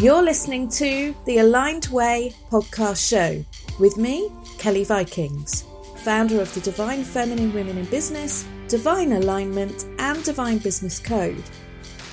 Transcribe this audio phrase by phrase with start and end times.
[0.00, 3.44] You're listening to the Aligned Way podcast show
[3.80, 5.64] with me, Kelly Vikings,
[5.96, 11.42] founder of the Divine Feminine Women in Business, Divine Alignment, and Divine Business Code,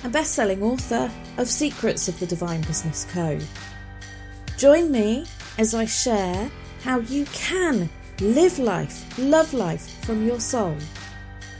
[0.04, 3.46] and best-selling author of Secrets of the Divine Business Code.
[4.58, 5.28] Join me
[5.60, 6.50] as I share
[6.82, 7.88] how you can
[8.20, 10.76] live life, love life from your soul,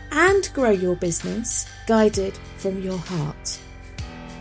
[0.10, 3.60] and grow your business guided from your heart.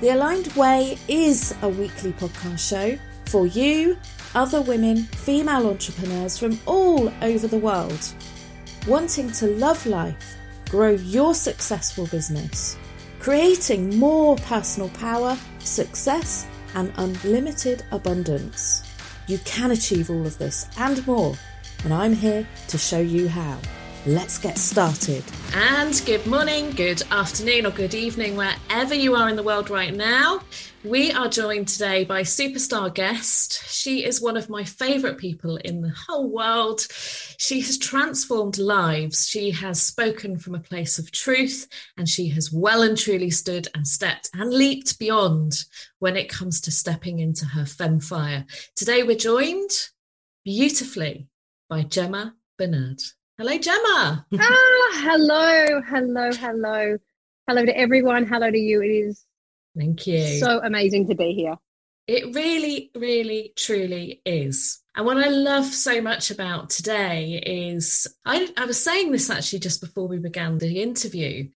[0.05, 3.97] The Aligned Way is a weekly podcast show for you,
[4.35, 8.15] other women, female entrepreneurs from all over the world,
[8.87, 10.37] wanting to love life,
[10.69, 12.77] grow your successful business,
[13.19, 18.83] creating more personal power, success, and unlimited abundance.
[19.27, 21.35] You can achieve all of this and more,
[21.83, 23.59] and I'm here to show you how.
[24.07, 25.25] Let's get started.
[25.55, 29.95] And good morning, good afternoon, or good evening, wherever you are in the world right
[29.95, 30.43] now.
[30.85, 33.67] We are joined today by superstar guest.
[33.67, 36.83] She is one of my favorite people in the whole world.
[37.39, 39.27] She has transformed lives.
[39.27, 43.69] She has spoken from a place of truth, and she has well and truly stood
[43.75, 45.65] and stepped and leaped beyond
[46.01, 48.45] when it comes to stepping into her femme fire.
[48.77, 49.71] Today, we're joined
[50.45, 51.27] beautifully
[51.71, 53.03] by Gemma Benad.
[53.37, 54.25] Hello, Gemma.
[54.39, 56.97] ah, hello, hello, hello.
[57.49, 58.27] Hello to everyone.
[58.27, 58.81] Hello to you.
[58.81, 59.25] It is
[59.77, 60.39] Thank you.
[60.39, 61.57] So amazing to be here.
[62.07, 64.81] It really, really, truly is.
[64.95, 69.59] And what I love so much about today is I, I was saying this actually
[69.59, 71.49] just before we began the interview.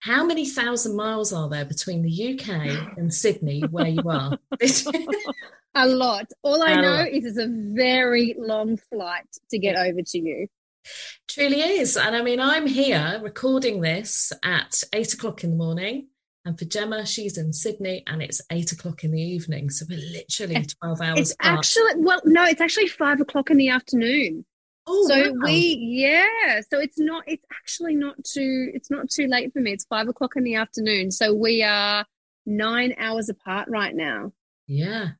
[0.00, 2.48] How many thousand miles are there between the UK
[2.96, 4.36] and Sydney, where you are?
[5.76, 6.26] a lot.
[6.42, 10.48] All I know is it's a very long flight to get over to you.
[11.28, 11.96] Truly is.
[11.96, 16.08] And I mean, I'm here recording this at eight o'clock in the morning.
[16.44, 19.68] And for Gemma, she's in Sydney and it's eight o'clock in the evening.
[19.68, 21.58] So we're literally 12 hours It's apart.
[21.58, 24.46] actually, well, no, it's actually five o'clock in the afternoon.
[24.86, 25.38] Oh, so wow.
[25.44, 26.60] we, yeah.
[26.70, 29.72] So it's not, it's actually not too, it's not too late for me.
[29.72, 31.10] It's five o'clock in the afternoon.
[31.10, 32.06] So we are
[32.46, 34.32] nine hours apart right now.
[34.66, 35.10] Yeah.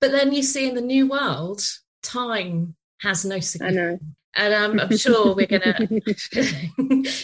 [0.00, 1.62] But then you see in the new world,
[2.02, 4.02] time has no significance
[4.36, 5.76] and um, I'm sure we're gonna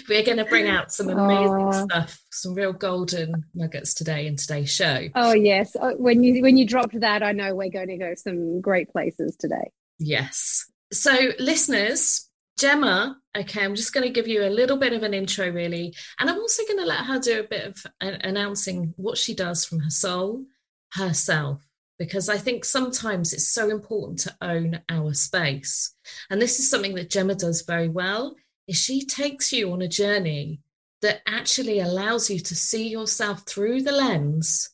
[0.09, 1.87] we're gonna bring out some amazing oh.
[1.87, 5.09] stuff, some real golden nuggets today in today's show.
[5.15, 8.15] Oh yes, oh, when you when you dropped that, I know we're going to go
[8.17, 9.71] some great places today.
[9.99, 10.67] Yes.
[10.93, 12.29] So, listeners,
[12.59, 15.95] Gemma, okay, I'm just going to give you a little bit of an intro, really,
[16.19, 19.65] and I'm also going to let her do a bit of announcing what she does
[19.65, 20.45] from her soul,
[20.93, 21.63] herself,
[21.99, 25.95] because I think sometimes it's so important to own our space.
[26.31, 28.35] And this is something that Gemma does very well
[28.67, 30.61] is she takes you on a journey
[31.03, 34.71] that actually allows you to see yourself through the lens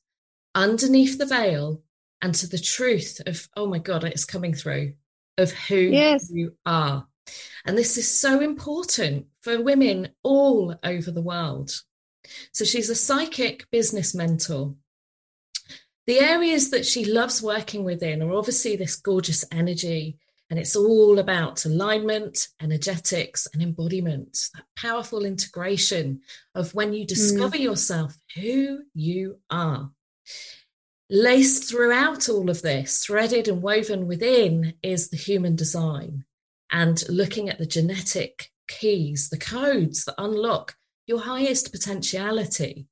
[0.54, 1.82] underneath the veil
[2.22, 4.92] and to the truth of oh my god it's coming through
[5.36, 6.30] of who yes.
[6.32, 7.06] you are
[7.64, 11.70] and this is so important for women all over the world
[12.52, 14.74] so she's a psychic business mentor
[16.08, 20.16] the areas that she loves working within are obviously this gorgeous energy,
[20.48, 26.22] and it's all about alignment, energetics, and embodiment, that powerful integration
[26.54, 27.64] of when you discover mm.
[27.64, 29.90] yourself who you are.
[31.10, 36.24] Laced throughout all of this, threaded and woven within, is the human design
[36.72, 40.74] and looking at the genetic keys, the codes that unlock
[41.06, 42.86] your highest potentiality.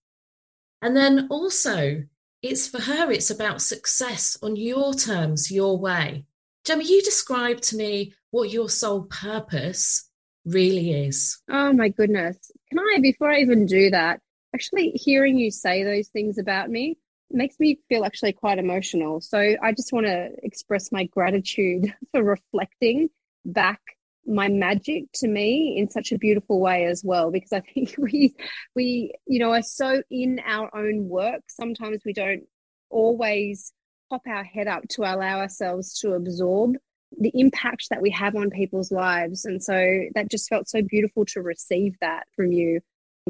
[0.82, 2.04] And then also
[2.46, 6.24] it's for her, it's about success on your terms, your way.
[6.64, 10.08] Gemma, you describe to me what your sole purpose
[10.44, 11.40] really is.
[11.50, 12.50] Oh my goodness.
[12.70, 14.20] Can I, before I even do that,
[14.54, 16.96] actually hearing you say those things about me
[17.30, 19.20] makes me feel actually quite emotional.
[19.20, 23.10] So I just want to express my gratitude for reflecting
[23.44, 23.80] back
[24.26, 28.34] my magic to me in such a beautiful way as well because i think we
[28.74, 32.44] we you know are so in our own work sometimes we don't
[32.90, 33.72] always
[34.10, 36.74] pop our head up to allow ourselves to absorb
[37.18, 41.24] the impact that we have on people's lives and so that just felt so beautiful
[41.24, 42.80] to receive that from you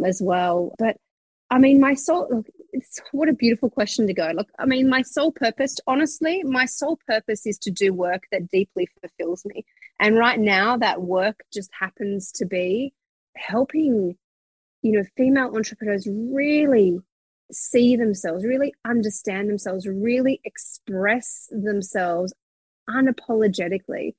[0.05, 0.97] as well but
[1.51, 2.45] I mean, my soul,
[3.13, 4.33] what a beautiful question to go.
[4.35, 8.51] Look, I mean, my sole purpose, honestly, my sole purpose is to do work that
[8.51, 9.65] deeply fulfills me.
[9.99, 12.93] And right now, that work just happens to be
[13.37, 14.17] helping,
[14.83, 16.99] you know, female entrepreneurs really
[17.51, 22.35] see themselves, really understand themselves, really express themselves
[22.89, 24.15] unapologetically,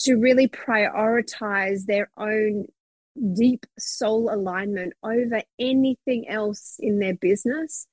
[0.00, 2.66] to really prioritize their own
[3.32, 7.86] deep soul alignment over anything else in their business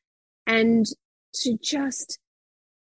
[0.45, 0.85] and
[1.33, 2.19] to just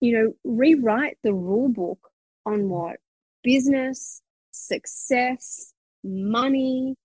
[0.02, 2.10] you know, rewrite the rule book
[2.44, 2.96] on what
[3.44, 4.20] business,
[4.66, 5.72] success,
[6.04, 6.96] money,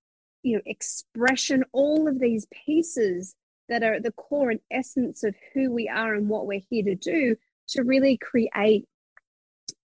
[0.44, 3.36] you know, expression, all of these pieces
[3.70, 6.84] that are at the core and essence of who we are and what we're here
[6.84, 7.36] to do
[7.70, 8.86] to really create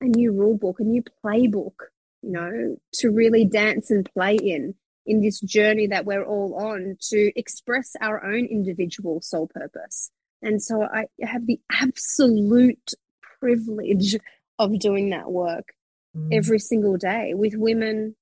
[0.01, 1.75] a new rule book, a new playbook,
[2.23, 4.75] you know, to really dance and play in
[5.05, 10.11] in this journey that we're all on to express our own individual soul purpose.
[10.43, 12.93] And so I have the absolute
[13.41, 14.17] privilege
[14.59, 15.76] of doing that work
[16.17, 16.29] mm.
[16.33, 18.17] every single day with women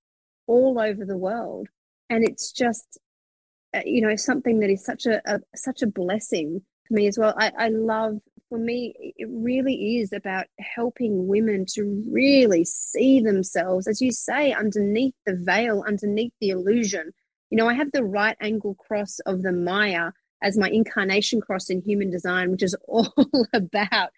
[0.47, 1.69] all over the world.
[2.11, 2.99] And it's just,
[3.75, 7.19] uh, you know, something that is such a, a such a blessing for me as
[7.19, 7.35] well.
[7.39, 8.21] I, I love
[8.55, 14.53] for me, it really is about helping women to really see themselves, as you say,
[14.53, 17.13] underneath the veil, underneath the illusion.
[17.51, 20.13] You know, I have the right angle cross of the Maya
[20.43, 23.13] as my incarnation cross in human design, which is all
[23.53, 24.11] about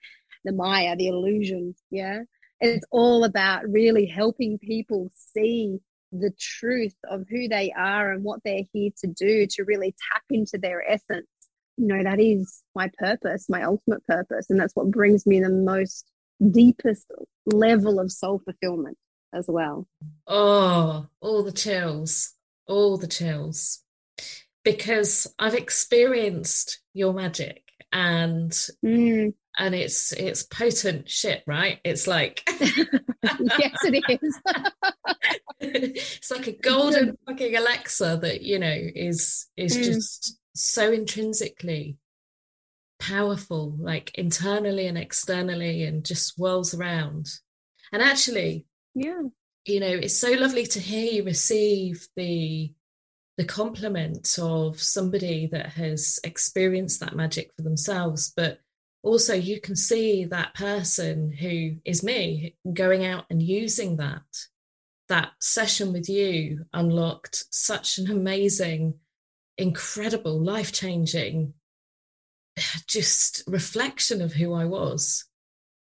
[0.45, 1.75] the Maya, the illusion.
[1.91, 2.25] Yeah.
[2.61, 5.79] It's all about really helping people see
[6.13, 10.23] the truth of who they are and what they're here to do to really tap
[10.31, 11.27] into their essence.
[11.77, 15.51] You know that is my purpose my ultimate purpose and that's what brings me the
[15.51, 16.11] most
[16.51, 17.07] deepest
[17.45, 18.97] level of soul fulfillment
[19.35, 19.87] as well.
[20.27, 22.33] Oh all the chills
[22.67, 23.83] all the chills.
[24.65, 28.51] Because i've experienced your magic and
[28.85, 29.33] mm.
[29.59, 34.41] and it's it's potent shit right it's like yes it is
[35.61, 39.85] it's like a golden fucking elixir that you know is is mm.
[39.85, 41.99] just so intrinsically
[42.99, 47.29] powerful, like internally and externally, and just whirls around.
[47.93, 49.23] And actually, yeah,
[49.65, 52.73] you know, it's so lovely to hear you receive the
[53.37, 58.61] the compliment of somebody that has experienced that magic for themselves, but
[59.03, 64.23] also you can see that person who is me going out and using that
[65.09, 68.95] that session with you unlocked such an amazing
[69.59, 71.55] incredible, life changing,
[72.87, 75.25] just reflection of who I was.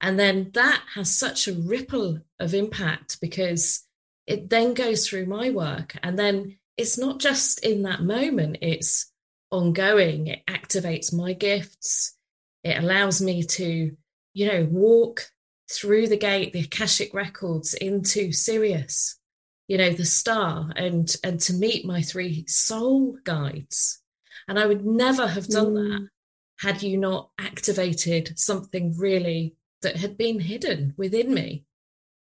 [0.01, 3.87] And then that has such a ripple of impact because
[4.27, 5.97] it then goes through my work.
[6.03, 9.12] And then it's not just in that moment, it's
[9.50, 10.29] ongoing.
[10.29, 12.17] It activates my gifts.
[12.62, 13.97] It allows me to,
[14.32, 15.26] you know, walk
[15.71, 19.19] through the gate, the Akashic records into Sirius
[19.69, 24.00] you know the star and and to meet my three soul guides
[24.49, 25.91] and i would never have done mm.
[25.91, 26.09] that
[26.59, 31.64] had you not activated something really that had been hidden within me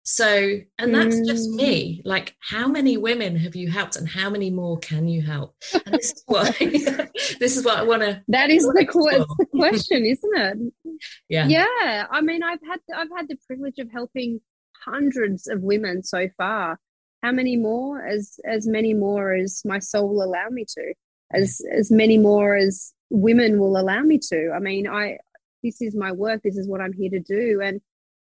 [0.09, 1.27] so and that's mm.
[1.27, 2.01] just me.
[2.03, 5.55] Like how many women have you helped and how many more can you help?
[5.85, 6.57] And this is what
[7.39, 10.73] this is what i want to that is the, the question isn't it?
[11.29, 11.47] Yeah.
[11.47, 12.07] Yeah.
[12.09, 14.41] I mean i've had i've had the privilege of helping
[14.83, 16.79] hundreds of women so far.
[17.21, 18.03] How many more?
[18.03, 20.93] As as many more as my soul will allow me to.
[21.31, 24.53] As as many more as women will allow me to.
[24.55, 25.19] I mean i
[25.61, 26.41] this is my work.
[26.43, 27.61] This is what i'm here to do.
[27.63, 27.79] And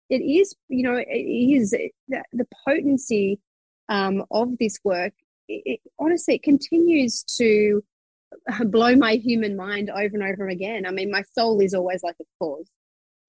[0.08, 1.70] it is you know it is
[2.08, 3.38] the, the potency
[3.88, 5.12] um, of this work
[5.49, 7.82] it, it, honestly it continues to
[8.67, 12.17] blow my human mind over and over again i mean my soul is always like
[12.20, 12.69] a pause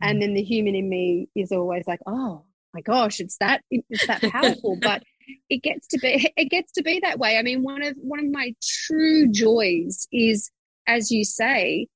[0.02, 0.22] and mm.
[0.22, 2.44] then the human in me is always like oh
[2.74, 5.04] my gosh it's that it's that powerful but
[5.50, 7.38] it gets to be it gets to be that way.
[7.38, 10.52] I mean, one of one of my true joys is,
[10.88, 11.88] as you say,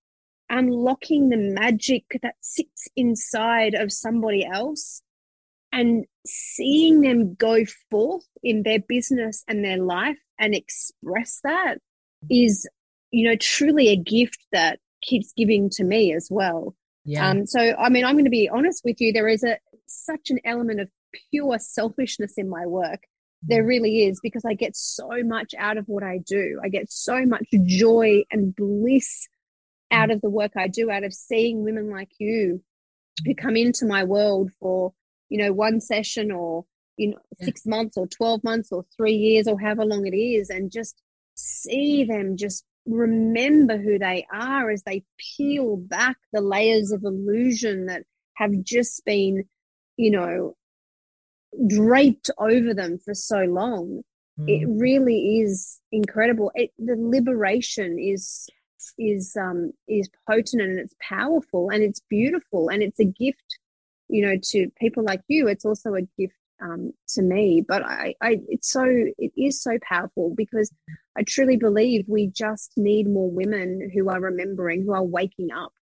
[0.52, 5.02] unlocking the magic that sits inside of somebody else
[5.72, 11.78] and seeing them go forth in their business and their life and express that
[12.30, 12.68] is
[13.12, 17.30] you know truly a gift that keeps giving to me as well yeah.
[17.30, 20.30] Um, so i mean i'm going to be honest with you there is a such
[20.30, 20.90] an element of
[21.32, 23.02] pure selfishness in my work
[23.44, 26.60] there really is because I get so much out of what I do.
[26.64, 29.28] I get so much joy and bliss
[29.92, 32.62] out of the work I do, out of seeing women like you
[33.26, 34.94] who come into my world for,
[35.30, 36.66] you know, one session or,
[36.98, 37.46] you know, yeah.
[37.46, 41.02] six months or 12 months or three years or however long it is, and just
[41.36, 47.86] see them just remember who they are as they peel back the layers of illusion
[47.88, 48.04] that
[48.36, 49.44] have just been,
[49.98, 50.56] you know,
[51.68, 54.02] draped over them for so long.
[54.40, 54.50] Mm.
[54.50, 56.52] It really is incredible.
[56.56, 58.50] It, the liberation is
[58.98, 63.58] is um is potent and it's powerful and it's beautiful and it's a gift,
[64.08, 65.48] you know, to people like you.
[65.48, 67.64] It's also a gift um, to me.
[67.68, 70.72] But I, I, it's so, it is so powerful because
[71.18, 75.74] I truly believe we just need more women who are remembering, who are waking up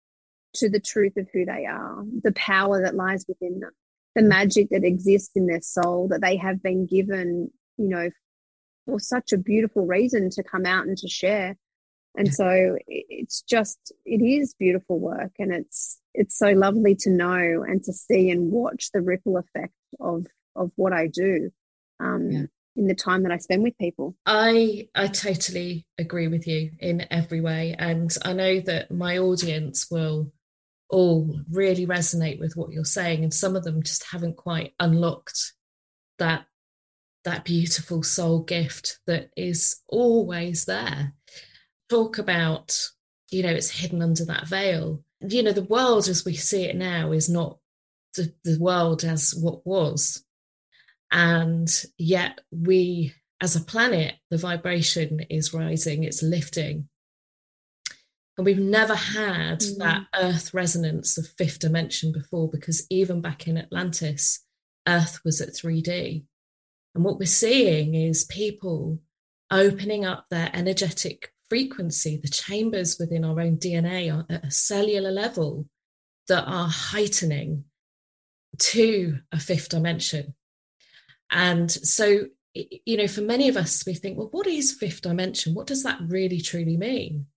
[0.56, 3.72] to the truth of who they are, the power that lies within them,
[4.16, 8.10] the magic that exists in their soul that they have been given, you know,
[8.86, 11.56] for such a beautiful reason to come out and to share.
[12.16, 17.64] And so it's just it is beautiful work and it's it's so lovely to know
[17.68, 20.26] and to see and watch the ripple effect of
[20.56, 21.52] of what I do.
[22.00, 22.46] Um, yeah
[22.80, 24.16] in the time that I spend with people.
[24.26, 29.88] I I totally agree with you in every way and I know that my audience
[29.92, 30.32] will
[30.90, 35.54] all really resonate with what you're saying and some of them just haven't quite unlocked
[36.18, 36.46] that
[37.26, 41.14] that beautiful soul gift that is always there
[41.90, 42.78] talk about
[43.32, 45.04] you know it's hidden under that veil.
[45.22, 47.58] You know the world as we see it now is not
[48.16, 50.24] the, the world as what was.
[51.12, 56.88] And yet we as a planet the vibration is rising it's lifting.
[58.38, 59.78] And we've never had mm.
[59.80, 64.46] that earth resonance of fifth dimension before because even back in atlantis
[64.88, 66.24] earth was at 3d
[66.96, 69.00] and what we're seeing is people
[69.52, 75.12] opening up their energetic frequency the chambers within our own dna are at a cellular
[75.12, 75.66] level
[76.28, 77.64] that are heightening
[78.58, 80.34] to a fifth dimension
[81.32, 85.54] and so, you know, for many of us, we think, well, what is fifth dimension?
[85.54, 87.28] What does that really truly mean?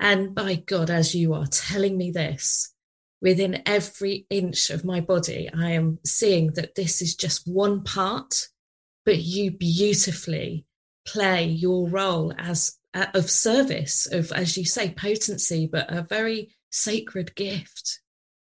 [0.00, 2.72] And by God, as you are telling me this,
[3.20, 8.48] within every inch of my body, I am seeing that this is just one part,
[9.04, 10.66] but you beautifully
[11.06, 16.50] play your role as Uh, of service, of, as you say, potency, but a very
[16.70, 18.00] sacred gift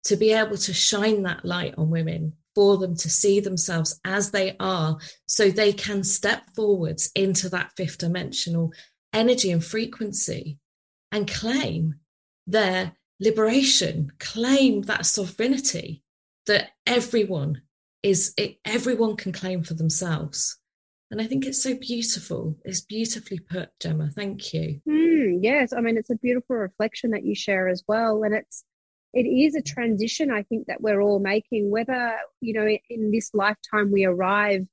[0.05, 4.31] to be able to shine that light on women for them to see themselves as
[4.31, 8.71] they are so they can step forwards into that fifth dimensional
[9.13, 10.59] energy and frequency
[11.11, 11.95] and claim
[12.47, 16.03] their liberation, claim that sovereignty
[16.47, 17.63] that everyone
[18.03, 20.58] is, everyone can claim for themselves.
[21.11, 22.57] And I think it's so beautiful.
[22.65, 24.11] It's beautifully put, Gemma.
[24.15, 24.81] Thank you.
[24.87, 25.73] Mm, yes.
[25.73, 28.23] I mean, it's a beautiful reflection that you share as well.
[28.25, 28.65] And it's,
[29.15, 33.31] it is a transition I think that we're all making, whether, you know, in this
[33.33, 34.67] lifetime we arrive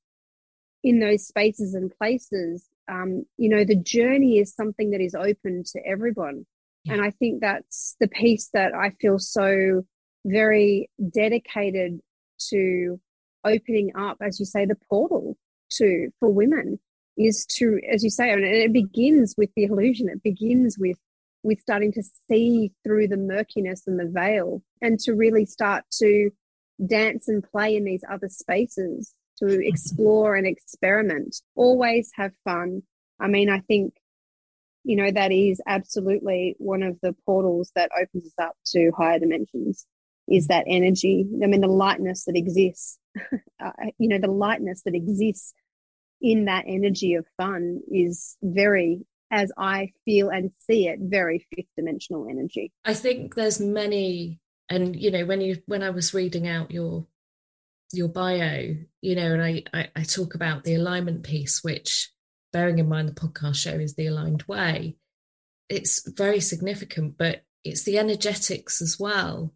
[0.84, 2.68] in those spaces and places.
[2.90, 6.46] Um, you know, the journey is something that is open to everyone.
[6.84, 6.94] Yeah.
[6.94, 9.84] And I think that's the piece that I feel so
[10.26, 12.02] very dedicated
[12.50, 13.00] to
[13.46, 15.38] opening up, as you say, the portal
[15.72, 16.80] to for women
[17.18, 20.10] is to, as you say, and it begins with the illusion.
[20.10, 20.98] It begins with
[21.44, 26.32] with starting to see through the murkiness and the veil and to really start to
[26.86, 31.36] dance and play in these other spaces to explore and experiment.
[31.56, 32.82] Always have fun.
[33.20, 33.94] I mean i think
[34.84, 39.20] you know that is absolutely one of the portals that opens us up to higher
[39.20, 39.86] dimensions
[40.28, 40.48] is mm.
[40.50, 41.26] that energy.
[41.44, 42.98] I mean the lightness that exists
[43.64, 45.54] uh, you know the lightness that exists
[46.22, 51.68] in that energy of fun is very as I feel and see it, very fifth
[51.76, 52.72] dimensional energy.
[52.86, 57.08] I think there's many, and you know, when you when I was reading out your
[57.92, 62.12] your bio, you know, and I, I, I talk about the alignment piece, which
[62.52, 64.98] bearing in mind the podcast show is the aligned way,
[65.70, 69.54] it's very significant, but it's the energetics as well.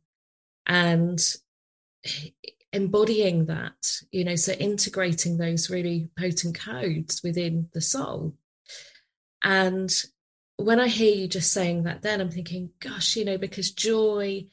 [0.66, 1.20] And
[2.72, 8.36] embodying that, you know, so integrating those really potent codes within the soul
[9.44, 9.92] and
[10.58, 14.46] when I hear you just saying that, then I'm thinking, gosh, you know, because joy,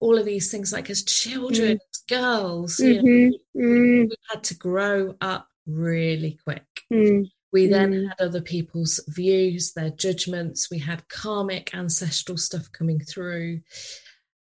[0.00, 1.80] all of these things, like as children, mm.
[1.92, 3.06] as girls, mm-hmm.
[3.06, 4.08] you know, mm.
[4.10, 6.64] we had to grow up really quick.
[6.92, 7.30] Mm.
[7.52, 8.08] We then mm.
[8.08, 10.68] had other people's views, their judgments.
[10.70, 13.60] We had karmic ancestral stuff coming through,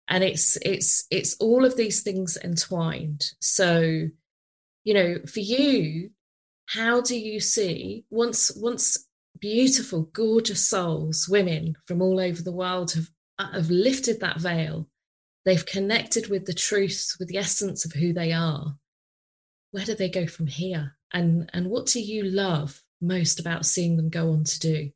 [0.08, 3.24] and it's it's it's all of these things entwined.
[3.40, 4.08] So,
[4.84, 6.10] you know, for you,
[6.66, 9.06] how do you see once once
[9.40, 13.08] beautiful, gorgeous souls, women from all over the world have,
[13.38, 14.88] uh, have lifted that veil.
[15.44, 18.76] They've connected with the truth, with the essence of who they are.
[19.70, 20.96] Where do they go from here?
[21.12, 24.90] And, and what do you love most about seeing them go on to do?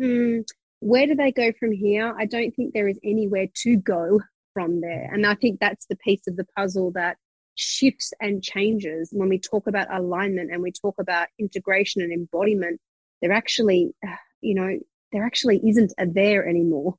[0.00, 0.44] Mm,
[0.80, 2.14] where do they go from here?
[2.16, 4.20] I don't think there is anywhere to go
[4.54, 5.10] from there.
[5.12, 7.16] And I think that's the piece of the puzzle that
[7.54, 12.80] shifts and changes when we talk about alignment and we talk about integration and embodiment
[13.22, 13.94] there actually,
[14.40, 14.78] you know,
[15.12, 16.96] there actually isn't a there anymore.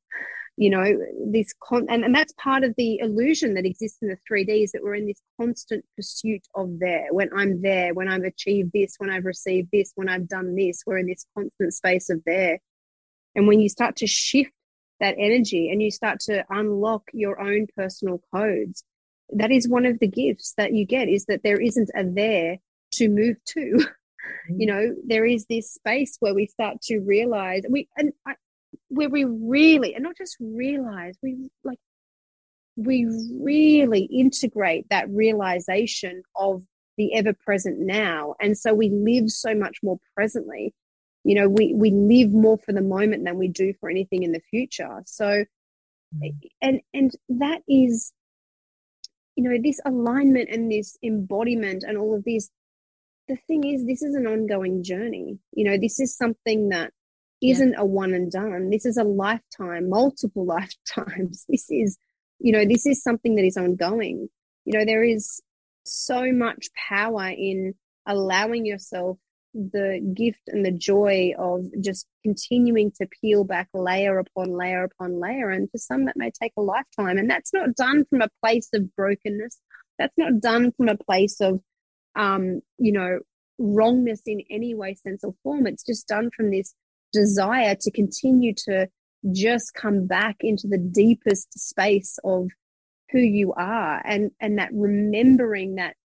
[0.60, 4.18] You know, this con and, and that's part of the illusion that exists in the
[4.30, 7.10] 3D is that we're in this constant pursuit of there.
[7.12, 10.82] When I'm there, when I've achieved this, when I've received this, when I've done this,
[10.88, 12.60] we're in this constant space of there.
[13.38, 14.52] And when you start to shift
[15.00, 18.84] that energy and you start to unlock your own personal codes
[19.34, 22.58] that is one of the gifts that you get is that there isn't a there
[22.94, 23.86] to move to.
[24.50, 24.70] You mm.
[24.70, 28.34] know there is this space where we start to realize we and I,
[28.90, 31.80] where we really and not just realize we like
[32.76, 33.08] we
[33.40, 36.62] really integrate that realization of
[36.98, 38.36] the ever present now.
[38.42, 40.74] And so we live so much more presently
[41.28, 44.32] you know we we live more for the moment than we do for anything in
[44.32, 45.04] the future.
[45.06, 45.44] So
[46.16, 46.34] mm.
[46.62, 48.14] and and that is
[49.36, 52.50] you know this alignment and this embodiment and all of this
[53.28, 55.38] the thing is this is an ongoing journey.
[55.52, 56.94] You know this is something that
[57.42, 57.82] isn't yeah.
[57.82, 58.70] a one and done.
[58.70, 61.46] This is a lifetime multiple lifetimes.
[61.50, 61.98] This is
[62.40, 64.30] you know this is something that is ongoing.
[64.64, 65.42] You know there is
[65.84, 69.18] so much power in allowing yourself
[69.58, 75.20] the gift and the joy of just continuing to peel back layer upon layer upon
[75.20, 75.50] layer.
[75.50, 77.18] And for some, that may take a lifetime.
[77.18, 79.60] And that's not done from a place of brokenness.
[79.98, 81.60] That's not done from a place of,
[82.16, 83.20] um, you know,
[83.58, 85.66] wrongness in any way, sense, or form.
[85.68, 86.74] It's just done from this
[87.12, 88.88] desire to continue to
[89.32, 92.48] just come back into the deepest space of
[93.12, 95.96] who you are and and that remembering that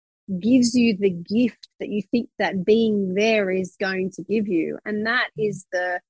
[0.41, 4.79] gives you the gift that you think that being there is going to give you
[4.85, 5.53] and that mm.
[5.73, 6.01] the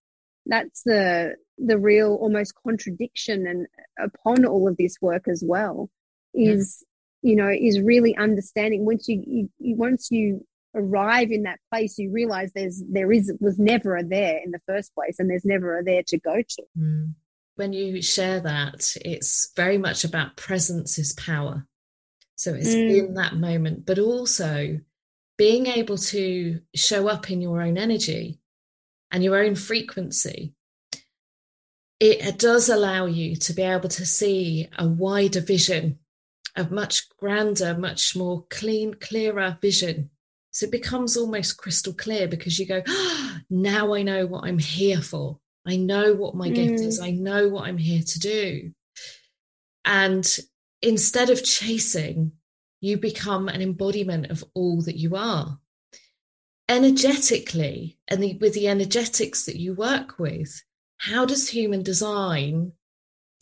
[0.47, 3.67] that's the the real almost contradiction and
[3.99, 5.88] upon all of this work as well
[6.35, 6.85] is
[7.23, 7.31] yeah.
[7.31, 12.11] you know is really understanding once you, you, once you arrive in that place you
[12.11, 15.79] realize there's there is was never a there in the first place and there's never
[15.79, 17.12] a there to go to mm.
[17.57, 21.67] when you share that it's very much about presence is power
[22.43, 22.99] so it's mm.
[22.99, 24.81] in that moment, but also
[25.39, 28.41] being able to show up in your own energy
[29.13, 30.53] and your own frequency.
[32.01, 36.01] It does allow you to be able to see a wider vision,
[36.57, 40.11] a much grander, much more clean, clearer vision.
[40.51, 44.59] So it becomes almost crystal clear because you go, oh, now I know what I'm
[44.59, 45.38] here for.
[45.64, 46.57] I know what my mm.
[46.57, 47.01] gift is.
[47.01, 47.05] Mm.
[47.05, 48.73] I know what I'm here to do.
[49.85, 50.27] And
[50.83, 52.33] instead of chasing,
[52.83, 55.59] you become an embodiment of all that you are.
[56.68, 60.62] Energetically, and the, with the energetics that you work with,
[60.99, 62.73] how does human design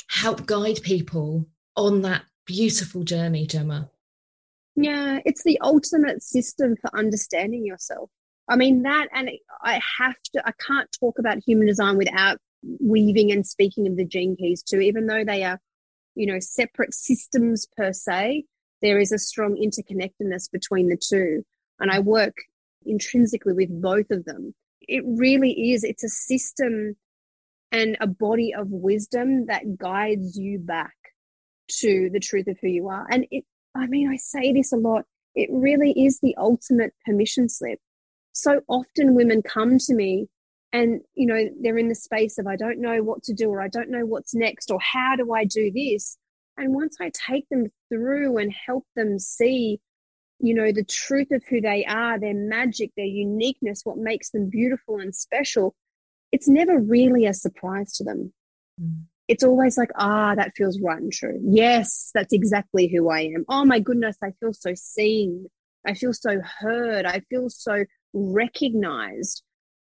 [0.08, 3.90] help guide people on that beautiful journey, Gemma?
[4.76, 8.10] Yeah, it's the ultimate system for understanding yourself.
[8.46, 9.30] I mean, that, and
[9.62, 14.04] I have to, I can't talk about human design without weaving and speaking of the
[14.04, 15.58] gene keys too, even though they are
[16.16, 18.44] you know separate systems per se
[18.82, 21.44] there is a strong interconnectedness between the two
[21.78, 22.34] and i work
[22.84, 24.54] intrinsically with both of them.
[24.80, 26.96] It really is it's a system
[27.72, 30.94] and a body of wisdom that guides you back
[31.78, 33.06] to the truth of who you are.
[33.10, 35.04] And it i mean i say this a lot
[35.36, 37.78] it really is the ultimate permission slip.
[38.32, 40.28] So often women come to me
[40.72, 43.60] and you know they're in the space of i don't know what to do or
[43.60, 46.16] i don't know what's next or how do i do this
[46.60, 49.80] and once i take them through and help them see
[50.38, 54.48] you know the truth of who they are their magic their uniqueness what makes them
[54.48, 55.74] beautiful and special
[56.32, 58.32] it's never really a surprise to them.
[58.80, 59.02] Mm.
[59.26, 61.40] it's always like ah that feels right and true.
[61.42, 63.44] Yes that's exactly who i am.
[63.48, 65.46] Oh my goodness i feel so seen.
[65.86, 67.06] I feel so heard.
[67.06, 69.42] I feel so recognized.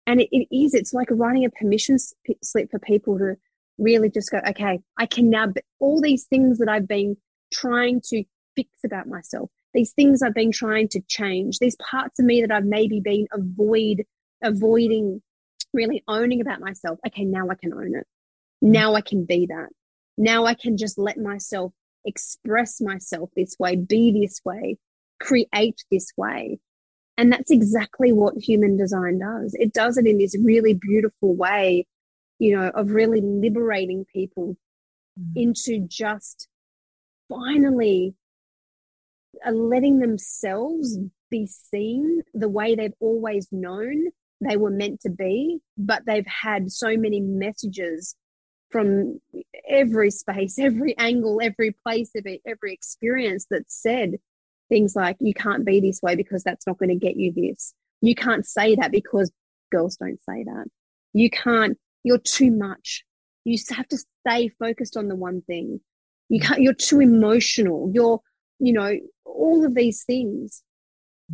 [0.07, 1.97] And it, it is, it's like writing a permission
[2.43, 3.37] slip for people to
[3.81, 5.47] really just go, okay, I can now,
[5.81, 7.17] all these things that I've been
[7.53, 12.27] trying to fix about myself, these things I've been trying to change, these parts of
[12.27, 14.05] me that I've maybe been avoid,
[14.43, 15.23] avoiding
[15.73, 16.99] really owning about myself.
[17.07, 18.07] Okay, now I can own it.
[18.65, 18.71] Mm.
[18.73, 19.69] Now I can be that.
[20.19, 21.73] Now I can just let myself
[22.05, 24.79] express myself this way, be this way,
[25.21, 26.59] create this way.
[27.17, 29.55] And that's exactly what human design does.
[29.59, 31.87] It does it in this really beautiful way,
[32.41, 34.57] you know, of really liberating people
[35.19, 35.33] mm.
[35.37, 36.49] into just
[37.29, 38.15] finally
[39.47, 40.99] uh, letting themselves
[41.31, 44.07] be seen the way they've always known
[44.41, 48.17] they were meant to be, but they've had so many messages
[48.71, 49.21] from
[49.69, 54.15] every space, every angle, every place, every, every experience that said,
[54.71, 57.75] things like you can't be this way because that's not going to get you this
[58.01, 59.31] you can't say that because
[59.71, 60.67] girls don't say that
[61.13, 63.05] you can't you're too much
[63.45, 65.81] you have to stay focused on the one thing
[66.29, 68.21] you can't you're too emotional you're
[68.59, 68.93] you know
[69.25, 70.63] all of these things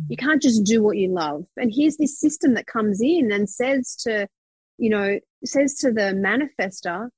[0.07, 0.19] you mm.
[0.19, 3.95] can't just do what you love and here's this system that comes in and says
[3.95, 4.27] to
[4.77, 7.09] you know says to the manifester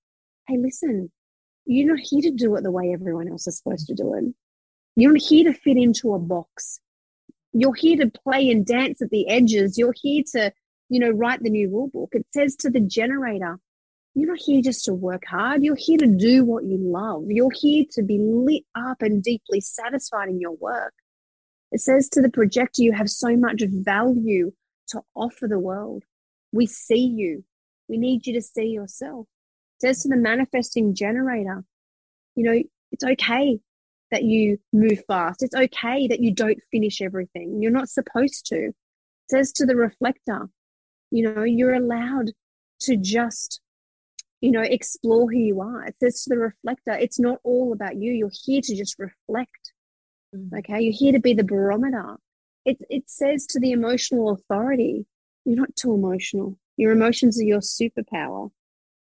[0.49, 1.11] hey, listen,
[1.65, 4.23] you're not here to do it the way everyone else is supposed to do it.
[4.95, 6.79] You're not here to fit into a box.
[7.53, 9.77] You're here to play and dance at the edges.
[9.77, 10.51] You're here to,
[10.89, 12.09] you know, write the new rule book.
[12.13, 13.59] It says to the generator,
[14.15, 15.63] you're not here just to work hard.
[15.63, 17.25] You're here to do what you love.
[17.27, 20.93] You're here to be lit up and deeply satisfied in your work.
[21.71, 24.51] It says to the projector, you have so much value
[24.89, 26.03] to offer the world.
[26.51, 27.43] We see you.
[27.87, 29.27] We need you to see yourself.
[29.77, 31.63] It says to the manifesting generator,
[32.35, 33.59] you know, it's okay
[34.11, 35.43] that you move fast.
[35.43, 37.61] It's okay that you don't finish everything.
[37.61, 38.69] You're not supposed to.
[38.69, 38.75] It
[39.29, 40.49] says to the reflector,
[41.11, 42.31] you know, you're allowed
[42.81, 43.61] to just,
[44.41, 45.85] you know, explore who you are.
[45.85, 48.11] It says to the reflector, it's not all about you.
[48.11, 49.73] You're here to just reflect.
[50.35, 50.59] Mm.
[50.59, 50.81] Okay.
[50.81, 52.17] You're here to be the barometer.
[52.65, 55.05] It, it says to the emotional authority,
[55.45, 56.57] you're not too emotional.
[56.77, 58.51] Your emotions are your superpower.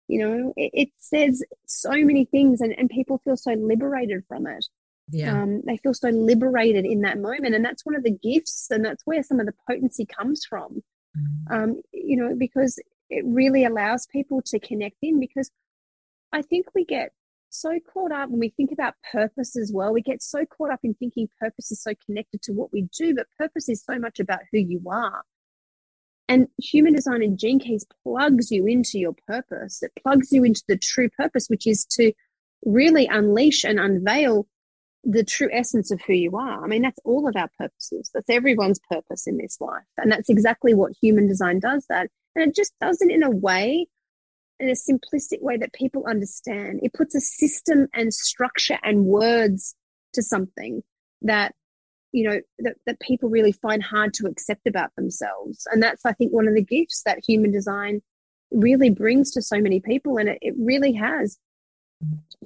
[0.07, 4.45] You know, it, it says so many things and, and people feel so liberated from
[4.45, 4.65] it.
[5.09, 5.41] Yeah.
[5.41, 7.55] Um, they feel so liberated in that moment.
[7.55, 10.83] And that's one of the gifts, and that's where some of the potency comes from.
[11.17, 11.51] Mm.
[11.51, 15.51] Um, you know, because it really allows people to connect in because
[16.31, 17.11] I think we get
[17.49, 19.93] so caught up when we think about purpose as well.
[19.93, 23.15] We get so caught up in thinking purpose is so connected to what we do,
[23.15, 25.23] but purpose is so much about who you are.
[26.27, 29.83] And human design and gene keys plugs you into your purpose.
[29.83, 32.11] It plugs you into the true purpose, which is to
[32.65, 34.47] really unleash and unveil
[35.05, 36.63] the true essence of who you are.
[36.63, 38.09] I mean, that's all of our purposes.
[38.13, 39.83] That's everyone's purpose in this life.
[39.97, 42.09] And that's exactly what human design does that.
[42.35, 43.87] And it just does it in a way,
[44.59, 46.79] in a simplistic way that people understand.
[46.81, 49.75] It puts a system and structure and words
[50.13, 50.81] to something
[51.21, 51.53] that,
[52.11, 55.67] you know, that, that people really find hard to accept about themselves.
[55.71, 58.01] And that's, I think, one of the gifts that human design
[58.49, 60.17] really brings to so many people.
[60.17, 61.37] And it, it really has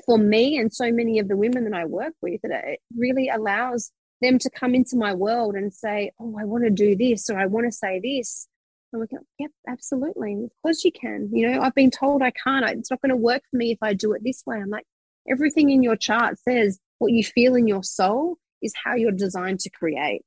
[0.05, 3.29] for me and so many of the women that I work with, that it really
[3.29, 7.29] allows them to come into my world and say, Oh, I want to do this
[7.29, 8.47] or I want to say this.
[8.91, 10.33] And we go, Yep, absolutely.
[10.33, 11.29] Of course you can.
[11.31, 12.69] You know, I've been told I can't.
[12.69, 14.57] It's not going to work for me if I do it this way.
[14.57, 14.85] I'm like,
[15.29, 19.59] everything in your chart says what you feel in your soul is how you're designed
[19.62, 20.21] to create.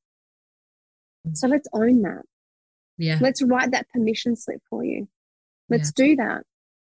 [1.26, 1.36] Mm.
[1.36, 2.22] So let's own that.
[2.98, 3.18] Yeah.
[3.20, 5.08] Let's write that permission slip for you.
[5.68, 6.04] Let's yeah.
[6.04, 6.42] do that.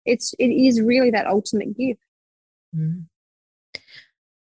[0.05, 2.01] It's it is really that ultimate gift.
[2.75, 3.05] Mm.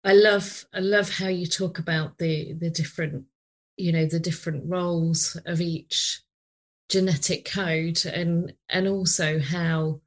[0.04, 3.24] I love I love how you talk about the the different
[3.76, 6.22] you know the different roles of each
[6.88, 10.00] genetic code and and also how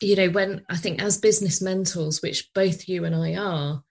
[0.00, 3.84] you know when I think as business mentors which both you and I are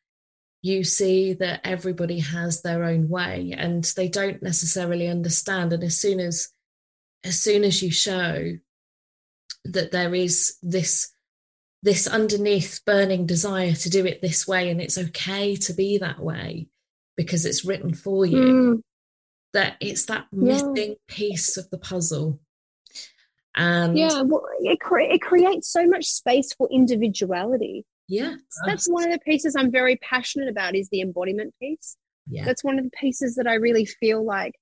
[0.64, 5.98] you see that everybody has their own way and they don't necessarily understand and as
[5.98, 6.50] soon as
[7.24, 8.54] as soon as you show
[9.66, 11.14] that there is this
[11.82, 16.20] this underneath burning desire to do it this way and it's okay to be that
[16.20, 16.68] way
[17.16, 18.82] because it's written for you mm.
[19.54, 20.94] that it's that missing yeah.
[21.08, 22.40] piece of the puzzle.
[23.56, 27.86] And yeah well it, cre- it creates so much space for individuality.
[28.08, 31.96] Yeah that's one of the pieces i'm very passionate about is the embodiment piece.
[32.32, 32.46] Yeah.
[32.46, 34.56] That's one of the pieces that i really feel like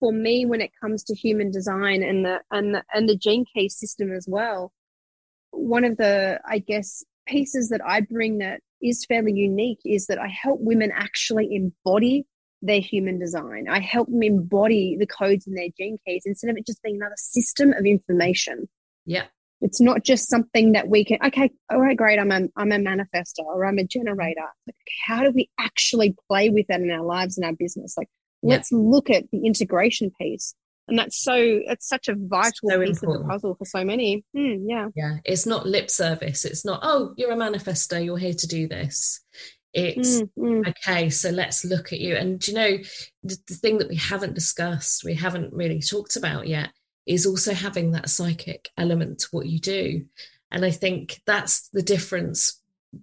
[0.00, 3.44] for me when it comes to human design and the and the and the gene
[3.52, 4.72] key system as well
[5.50, 10.18] one of the, I guess, pieces that I bring that is fairly unique is that
[10.18, 12.26] I help women actually embody
[12.62, 13.66] their human design.
[13.68, 16.96] I help them embody the codes in their gene keys instead of it just being
[16.96, 18.68] another system of information.
[19.06, 19.26] Yeah.
[19.60, 22.76] It's not just something that we can, okay, all right, great, I'm a, I'm a
[22.76, 24.46] manifester or I'm a generator.
[24.66, 27.94] Like, how do we actually play with that in our lives and our business?
[27.96, 28.08] Like,
[28.42, 28.50] yeah.
[28.50, 30.54] let's look at the integration piece
[30.88, 33.16] and that's so it's such a vital so piece important.
[33.16, 34.24] of the puzzle for so many.
[34.36, 34.88] Mm, yeah.
[34.96, 36.44] Yeah it's not lip service.
[36.44, 39.20] It's not oh you're a manifestor you're here to do this.
[39.72, 40.68] It's mm, mm.
[40.68, 42.16] okay so let's look at you.
[42.16, 42.78] And you know
[43.22, 46.70] the, the thing that we haven't discussed we haven't really talked about yet
[47.06, 50.06] is also having that psychic element to what you do.
[50.50, 52.60] And i think that's the difference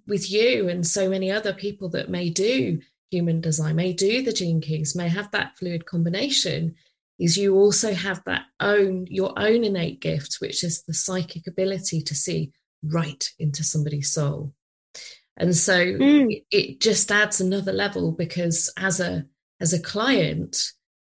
[0.07, 2.79] with you and so many other people that may do
[3.11, 6.75] human design may do the gene keys may have that fluid combination
[7.19, 12.01] is you also have that own your own innate gift which is the psychic ability
[12.01, 12.51] to see
[12.91, 14.53] right into somebody's soul.
[15.37, 16.31] And so mm.
[16.31, 19.25] it, it, just adds another level because as a
[19.59, 20.57] as a client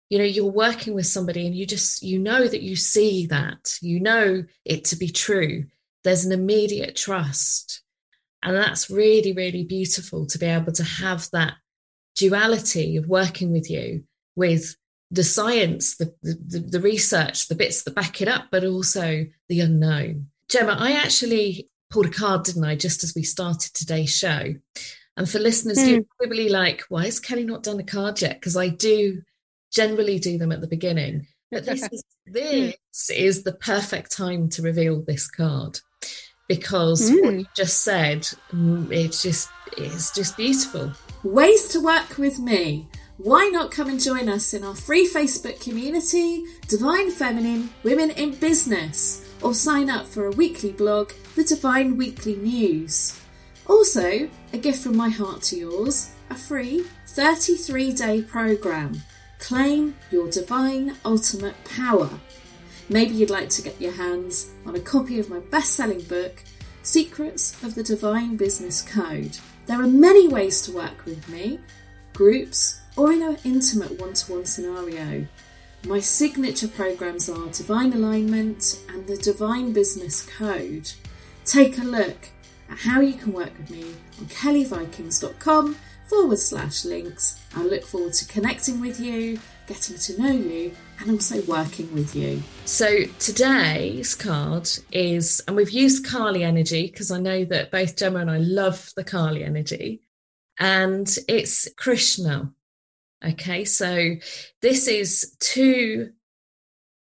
[0.08, 3.76] you know you're working with somebody and you just you know that you see that
[3.80, 5.64] you know it to be true.
[6.04, 7.82] There's an immediate trust.
[8.42, 11.54] And that's really really beautiful to be able to have that
[12.16, 14.04] duality of working with you
[14.36, 14.76] with
[15.14, 19.60] the science, the, the, the research, the bits that back it up, but also the
[19.60, 20.28] unknown.
[20.48, 24.54] Gemma, I actually pulled a card, didn't I, just as we started today's show?
[25.16, 25.86] And for listeners mm.
[25.86, 28.40] who probably like, why has Kelly not done a card yet?
[28.40, 29.22] Because I do
[29.72, 31.26] generally do them at the beginning.
[31.50, 35.78] But this is this is the perfect time to reveal this card
[36.48, 37.22] because mm.
[37.22, 38.22] what you just said,
[38.52, 40.92] mm, it's just it's just beautiful.
[41.22, 42.88] Ways to work with me.
[43.18, 48.34] Why not come and join us in our free Facebook community, Divine Feminine Women in
[48.34, 53.20] Business, or sign up for a weekly blog, the Divine Weekly News.
[53.68, 59.00] Also, a gift from my heart to yours, a free 33 day program.
[59.38, 62.10] Claim your divine ultimate power.
[62.88, 66.42] Maybe you'd like to get your hands on a copy of my best selling book,
[66.82, 69.38] Secrets of the Divine Business Code.
[69.66, 71.60] There are many ways to work with me
[72.12, 75.26] groups or in an intimate one to one scenario.
[75.86, 80.90] My signature programs are Divine Alignment and the Divine Business Code.
[81.44, 82.28] Take a look
[82.70, 85.76] at how you can work with me on kellyvikings.com
[86.08, 87.38] forward slash links.
[87.54, 92.14] I look forward to connecting with you, getting to know you, and also working with
[92.14, 92.42] you.
[92.64, 98.20] So today's card is, and we've used Kali energy because I know that both Gemma
[98.20, 100.02] and I love the Kali energy,
[100.58, 102.52] and it's Krishna.
[103.22, 104.14] Okay, so
[104.62, 106.10] this is two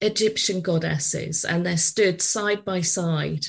[0.02, 3.46] Egyptian goddesses, and they're stood side by side,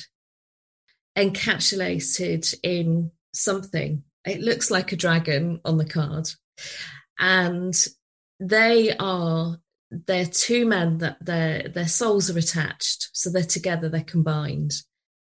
[1.17, 4.05] encapsulated in something.
[4.25, 6.29] It looks like a dragon on the card.
[7.19, 7.75] And
[8.41, 9.59] they are
[10.07, 14.73] they're two men that their their souls are attached so they're together they're combined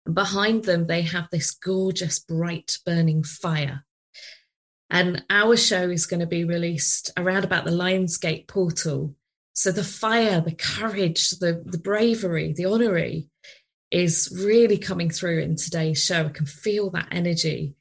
[0.06, 3.85] and behind them they have this gorgeous bright burning fire
[4.90, 9.16] and our show is going to be released around about the lionsgate portal
[9.54, 13.30] so the fire the courage the the bravery the honorary
[13.92, 17.76] is really coming through in today's show i can feel that energy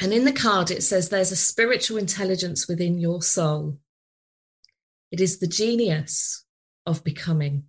[0.00, 3.78] and in the card, it says there's a spiritual intelligence within your soul.
[5.12, 6.44] It is the genius
[6.86, 7.64] of becoming,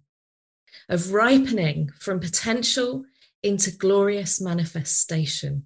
[0.87, 3.03] of ripening from potential
[3.43, 5.65] into glorious manifestation.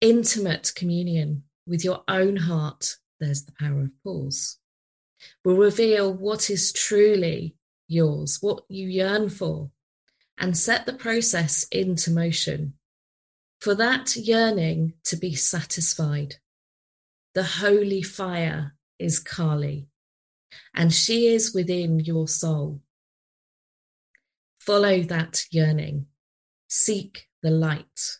[0.00, 4.58] Intimate communion with your own heart, there's the power of pause,
[5.44, 7.56] will reveal what is truly
[7.88, 9.70] yours, what you yearn for,
[10.38, 12.74] and set the process into motion
[13.60, 16.36] for that yearning to be satisfied.
[17.34, 19.88] The holy fire is Kali,
[20.74, 22.80] and she is within your soul.
[24.60, 26.06] Follow that yearning,
[26.68, 28.18] seek the light,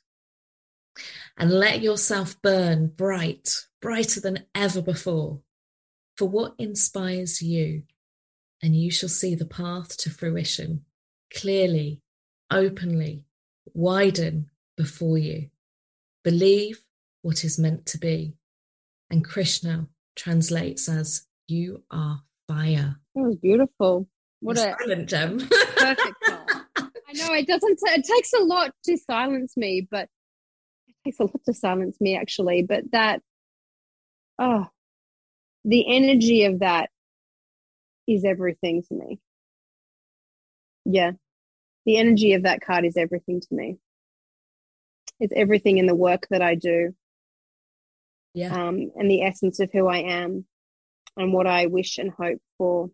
[1.38, 3.48] and let yourself burn bright,
[3.80, 5.40] brighter than ever before,
[6.16, 7.84] for what inspires you,
[8.60, 10.84] and you shall see the path to fruition
[11.32, 12.00] clearly,
[12.50, 13.24] openly,
[13.72, 15.48] widen before you.
[16.24, 16.82] Believe
[17.22, 18.34] what is meant to be.
[19.10, 22.96] And Krishna translates as you are fire.
[23.14, 24.08] That was beautiful.
[24.40, 25.38] What a silent gem.
[25.38, 26.16] perfect
[27.10, 30.08] I know it doesn't it takes a lot to silence me, but
[31.08, 32.62] takes a lot to silence me actually.
[32.62, 33.22] But that
[34.38, 34.66] oh
[35.64, 36.90] the energy of that
[38.06, 39.20] is everything to me.
[40.84, 41.12] Yeah.
[41.84, 43.76] The energy of that card is everything to me.
[45.20, 46.94] It's everything in the work that I do.
[48.34, 48.54] Yeah.
[48.54, 50.46] Um, and the essence of who I am
[51.16, 52.90] and what I wish and hope for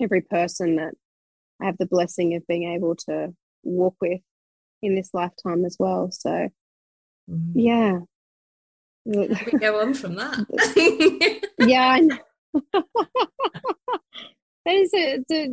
[0.00, 0.94] every person that
[1.62, 4.20] I have the blessing of being able to walk with
[4.82, 6.10] in this lifetime as well.
[6.10, 6.48] So,
[7.30, 7.58] mm-hmm.
[7.58, 7.98] yeah.
[9.06, 10.46] How we go on from that?
[11.58, 12.00] yeah,
[14.64, 15.50] that is a, it's a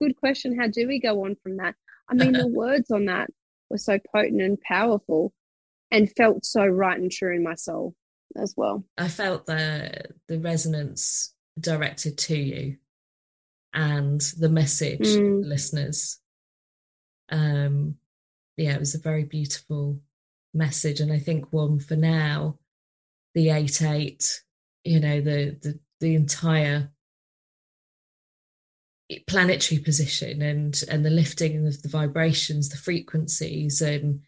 [0.00, 0.58] good question.
[0.58, 1.74] How do we go on from that?
[2.08, 3.30] I mean, the words on that
[3.70, 5.32] were so potent and powerful
[5.90, 7.94] and felt so right and true in my soul
[8.36, 8.84] as well.
[8.96, 12.76] I felt the the resonance directed to you
[13.72, 15.44] and the message mm.
[15.44, 16.18] listeners.
[17.30, 17.96] Um
[18.56, 20.00] yeah, it was a very beautiful
[20.58, 21.00] message.
[21.00, 22.58] And I think one for now
[23.34, 24.42] the 8 8
[24.84, 26.90] you know the the the entire
[29.26, 34.20] planetary position and and the lifting of the vibrations the frequencies and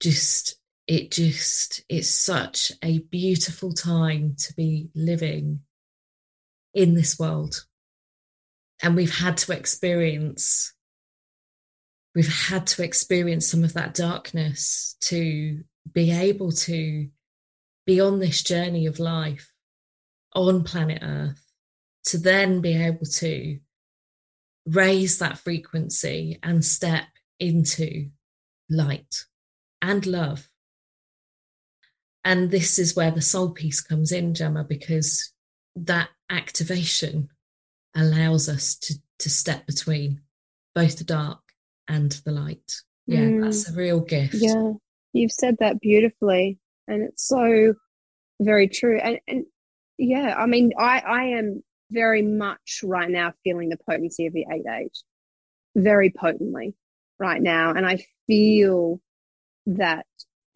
[0.00, 0.56] just
[0.86, 5.60] it just it's such a beautiful time to be living
[6.74, 7.64] in this world.
[8.82, 10.74] And we've had to experience
[12.14, 17.08] we've had to experience some of that darkness to be able to
[17.86, 19.52] be on this journey of life
[20.34, 21.44] on planet earth
[22.04, 23.58] to then be able to
[24.66, 27.04] raise that frequency and step
[27.40, 28.08] into
[28.70, 29.24] light
[29.80, 30.48] and love.
[32.24, 35.32] And this is where the soul piece comes in, Gemma, because
[35.74, 37.28] that activation
[37.96, 40.20] allows us to, to step between
[40.74, 41.40] both the dark
[41.88, 42.72] and the light.
[43.06, 43.42] Yeah, mm.
[43.42, 44.34] that's a real gift.
[44.34, 44.72] Yeah,
[45.12, 46.58] you've said that beautifully.
[46.88, 47.74] And it's so
[48.40, 48.98] very true.
[48.98, 49.44] And, and
[49.98, 54.46] yeah, I mean, I, I am very much right now feeling the potency of the
[54.50, 54.90] 8 8
[55.76, 56.74] very potently
[57.18, 57.70] right now.
[57.70, 59.00] And I feel
[59.66, 60.06] that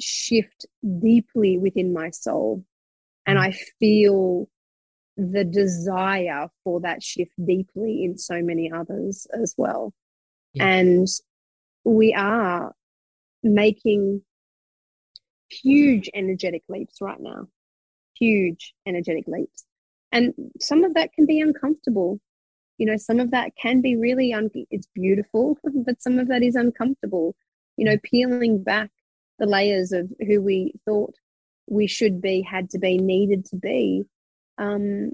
[0.01, 2.65] shift deeply within my soul.
[3.27, 4.49] And I feel
[5.17, 9.93] the desire for that shift deeply in so many others as well.
[10.57, 10.67] Yeah.
[10.67, 11.07] And
[11.85, 12.75] we are
[13.43, 14.23] making
[15.51, 17.49] huge energetic leaps right now,
[18.19, 19.65] huge energetic leaps.
[20.13, 22.21] And some of that can be uncomfortable.
[22.79, 26.43] You know, some of that can be really, un- it's beautiful, but some of that
[26.43, 27.35] is uncomfortable.
[27.77, 28.91] You know, peeling back
[29.39, 31.15] the layers of who we thought
[31.69, 34.05] we should be, had to be, needed to be,
[34.59, 35.11] um,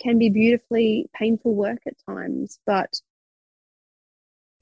[0.00, 2.58] can be beautifully painful work at times.
[2.66, 3.00] But,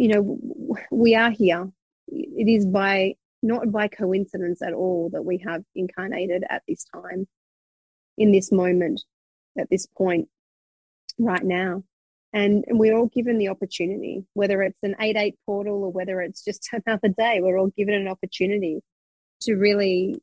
[0.01, 1.69] you know, we are here.
[2.09, 7.29] It is by not by coincidence at all that we have incarnated at this time,
[8.17, 9.03] in this moment,
[9.59, 10.29] at this point,
[11.19, 11.85] right now.
[12.33, 16.43] And, we're all given the opportunity, whether it's an 8 8 portal or whether it's
[16.43, 18.81] just another day, we're all given an opportunity
[19.43, 20.17] to really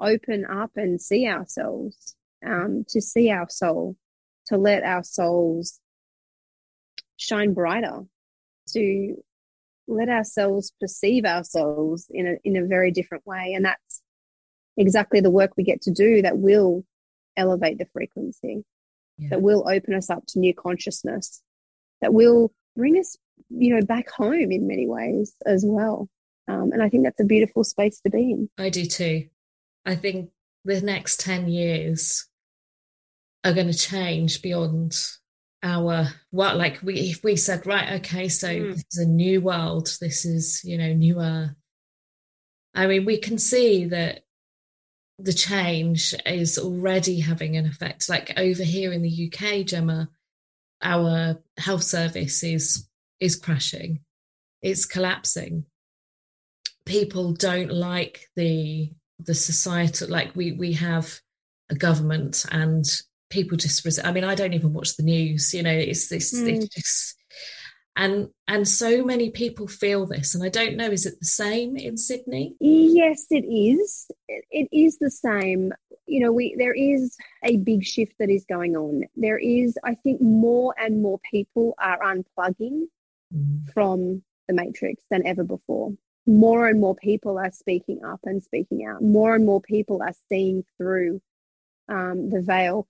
[0.00, 3.96] open up and see ourselves, um, to see our soul,
[4.46, 5.78] to let our souls
[7.18, 8.06] shine brighter,
[8.72, 9.16] to
[9.86, 13.52] let ourselves perceive ourselves in a in a very different way.
[13.54, 14.02] And that's
[14.76, 16.84] exactly the work we get to do that will
[17.36, 18.64] elevate the frequency
[19.18, 19.28] yeah.
[19.30, 21.42] that will open us up to new consciousness
[22.00, 23.16] that will bring us
[23.50, 26.08] you know back home in many ways as well.
[26.48, 28.50] Um, and i think that's a beautiful space to be in.
[28.56, 29.28] I do too.
[29.84, 30.30] I think
[30.64, 32.26] the next 10 years
[33.44, 34.94] are going to change beyond
[35.62, 38.72] our well like we if we said right okay so mm.
[38.74, 41.56] this is a new world this is you know newer
[42.76, 44.20] i mean we can see that
[45.18, 48.08] the change is already having an effect.
[48.08, 50.08] Like over here in the uk gemma
[50.80, 52.88] our health service is
[53.20, 54.00] is crashing.
[54.62, 55.64] It's collapsing.
[56.86, 61.20] People don't like the the society like we we have
[61.70, 62.84] a government and
[63.30, 64.06] people just resist.
[64.06, 65.52] I mean, I don't even watch the news.
[65.54, 66.34] You know, it's this.
[66.34, 66.70] Mm.
[66.72, 67.18] Just
[67.98, 71.76] and and so many people feel this and i don't know is it the same
[71.76, 75.72] in sydney yes it is it is the same
[76.06, 79.94] you know we there is a big shift that is going on there is i
[79.94, 82.84] think more and more people are unplugging
[83.34, 83.72] mm.
[83.74, 85.92] from the matrix than ever before
[86.26, 90.14] more and more people are speaking up and speaking out more and more people are
[90.28, 91.20] seeing through
[91.88, 92.86] um, the veil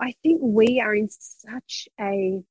[0.00, 2.42] I think we are in such a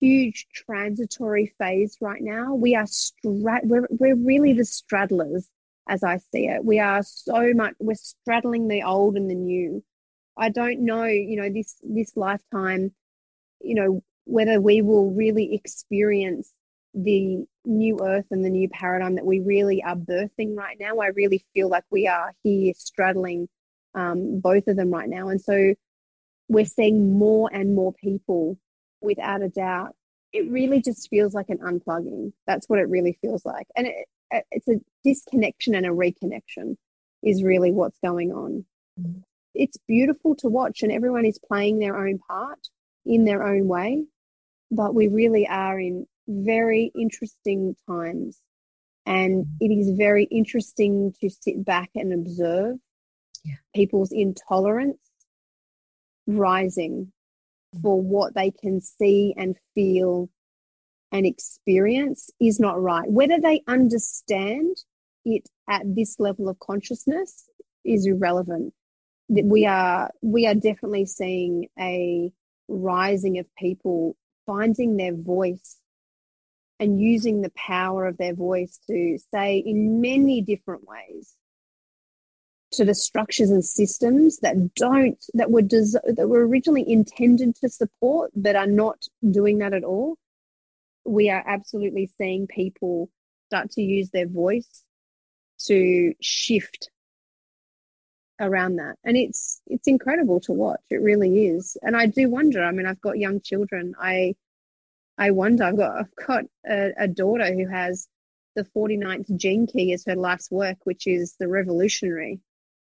[0.00, 2.54] huge transitory phase right now.
[2.54, 5.48] We are stra- we're, we're really the straddlers
[5.88, 6.64] as I see it.
[6.64, 9.82] We are so much we're straddling the old and the new.
[10.36, 12.92] I don't know, you know, this this lifetime,
[13.60, 16.52] you know, whether we will really experience
[16.94, 20.98] the new earth and the new paradigm that we really are birthing right now.
[20.98, 23.48] I really feel like we are here straddling
[23.94, 25.28] um, both of them right now.
[25.28, 25.74] And so
[26.52, 28.58] we're seeing more and more people
[29.00, 29.94] without a doubt.
[30.32, 32.32] It really just feels like an unplugging.
[32.46, 33.66] That's what it really feels like.
[33.76, 34.06] And it,
[34.50, 36.76] it's a disconnection and a reconnection
[37.22, 38.64] is really what's going on.
[39.00, 39.20] Mm-hmm.
[39.54, 42.68] It's beautiful to watch, and everyone is playing their own part
[43.04, 44.04] in their own way.
[44.70, 48.40] But we really are in very interesting times.
[49.04, 52.76] And it is very interesting to sit back and observe
[53.44, 53.56] yeah.
[53.74, 54.98] people's intolerance
[56.26, 57.12] rising
[57.74, 57.82] mm.
[57.82, 60.28] for what they can see and feel
[61.10, 63.08] and experience is not right.
[63.10, 64.76] Whether they understand
[65.24, 67.44] it at this level of consciousness
[67.84, 68.72] is irrelevant.
[69.28, 72.32] We are we are definitely seeing a
[72.68, 74.16] rising of people
[74.46, 75.78] finding their voice
[76.80, 81.36] and using the power of their voice to say in many different ways
[82.72, 87.68] to the structures and systems that don't that were des- that were originally intended to
[87.68, 88.98] support but are not
[89.30, 90.16] doing that at all.
[91.04, 93.10] We are absolutely seeing people
[93.46, 94.84] start to use their voice
[95.66, 96.90] to shift
[98.40, 98.96] around that.
[99.04, 100.80] And it's it's incredible to watch.
[100.90, 101.76] It really is.
[101.82, 103.94] And i do wonder i mean i've got young children.
[104.00, 104.34] I
[105.18, 108.08] i wonder i've got i've got a, a daughter who has
[108.54, 112.40] the 49th gene key as her life's work, which is the revolutionary.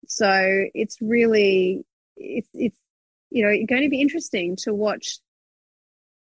[0.07, 1.84] So it's really,
[2.16, 2.78] it's, it's,
[3.30, 5.18] you know, going to be interesting to watch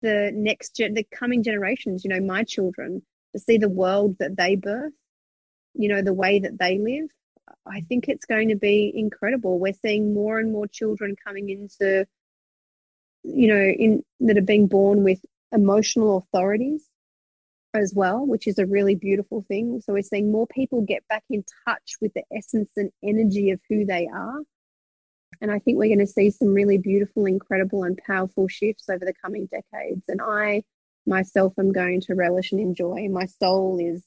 [0.02, 3.02] the next, gen- the coming generations, you know, my children,
[3.34, 4.94] to see the world that they birth,
[5.74, 7.10] you know, the way that they live.
[7.66, 9.60] I think it's going to be incredible.
[9.60, 12.06] We're seeing more and more children coming into,
[13.24, 15.20] you know, in that are being born with
[15.52, 16.89] emotional authorities
[17.74, 19.82] as well, which is a really beautiful thing.
[19.82, 23.60] So we're seeing more people get back in touch with the essence and energy of
[23.70, 24.42] who they are.
[25.42, 29.06] And I think we're going to see some really beautiful, incredible, and powerful shifts over
[29.06, 30.04] the coming decades.
[30.08, 30.64] And I
[31.06, 33.08] myself am going to relish and enjoy.
[33.10, 34.04] My soul is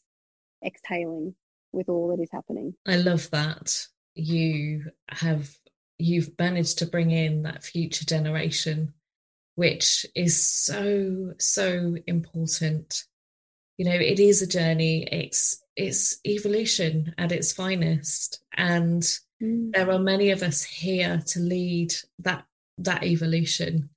[0.65, 1.35] exhaling
[1.73, 2.75] with all that is happening.
[2.87, 3.87] I love that.
[4.15, 5.51] You have
[5.99, 8.93] you've managed to bring in that future generation,
[9.55, 13.05] which is so, so important
[13.77, 19.03] you know it is a journey it's it's evolution at its finest and
[19.43, 19.73] mm.
[19.73, 22.45] there are many of us here to lead that
[22.79, 23.89] that evolution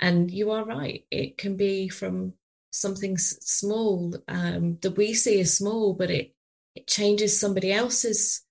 [0.00, 2.32] and you are right it can be from
[2.70, 6.34] something small um, that we see as small but it
[6.74, 8.42] it changes somebody else's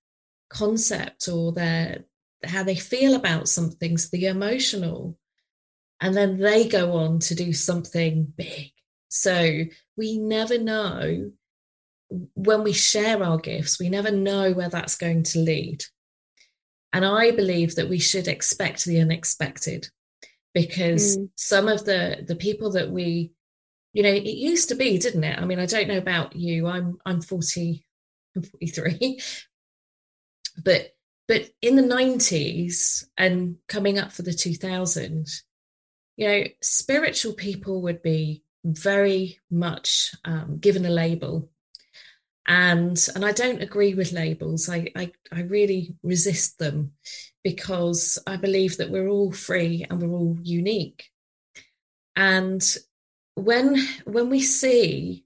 [0.48, 2.04] concept or their
[2.44, 5.16] how they feel about something so the emotional
[6.00, 8.72] and then they go on to do something big
[9.08, 9.64] so
[9.96, 11.30] we never know
[12.34, 15.84] when we share our gifts, we never know where that's going to lead.
[16.92, 19.88] And I believe that we should expect the unexpected
[20.54, 21.28] because mm.
[21.36, 23.32] some of the the people that we
[23.92, 26.66] you know it used to be didn't it i mean i don't know about you
[26.66, 27.84] i'm i'm 40
[28.34, 29.20] i'm 43
[30.64, 30.92] but
[31.28, 35.42] but in the 90s and coming up for the 2000s
[36.16, 41.48] you know spiritual people would be very much um, given a label
[42.46, 44.68] and and I don't agree with labels.
[44.68, 46.92] I, I, I really resist them
[47.42, 51.10] because I believe that we're all free and we're all unique.
[52.14, 52.62] And
[53.34, 55.24] when when we see,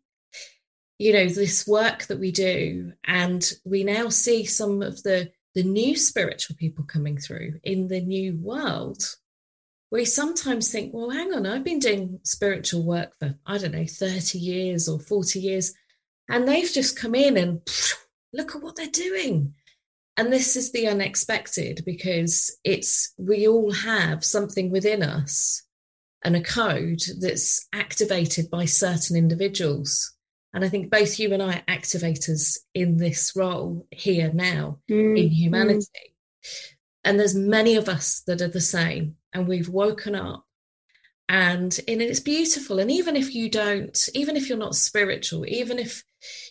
[0.99, 5.63] you know, this work that we do, and we now see some of the the
[5.63, 9.03] new spiritual people coming through in the new world,
[9.91, 13.87] we sometimes think, well, hang on, I've been doing spiritual work for, I don't know,
[13.87, 15.75] 30 years or 40 years,
[16.29, 17.61] and they've just come in and
[18.33, 19.55] look at what they're doing.
[20.17, 25.63] And this is the unexpected because it's, we all have something within us
[26.23, 30.15] and a code that's activated by certain individuals.
[30.53, 35.19] And I think both you and I are activators in this role here now mm.
[35.19, 35.87] in humanity.
[35.87, 36.73] Mm.
[37.05, 40.45] And there's many of us that are the same and we've woken up.
[41.29, 42.81] And and it's beautiful.
[42.81, 46.03] And even if you don't even if you're not spiritual even if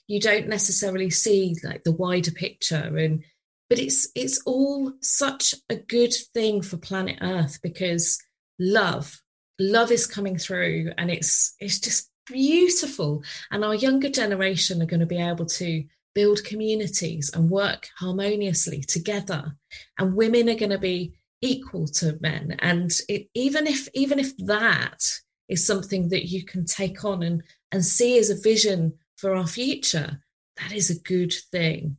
[0.07, 3.23] you don't necessarily see like the wider picture and
[3.69, 8.19] but it's it's all such a good thing for planet earth because
[8.57, 9.21] love
[9.59, 13.23] love is coming through and it's it's just beautiful.
[13.51, 15.83] And our younger generation are going to be able to
[16.15, 19.55] build communities and work harmoniously together.
[19.97, 22.55] And women are going to be equal to men.
[22.59, 25.03] And it, even if even if that
[25.47, 29.47] is something that you can take on and and see as a vision for our
[29.47, 30.21] future
[30.57, 31.97] that is a good thing.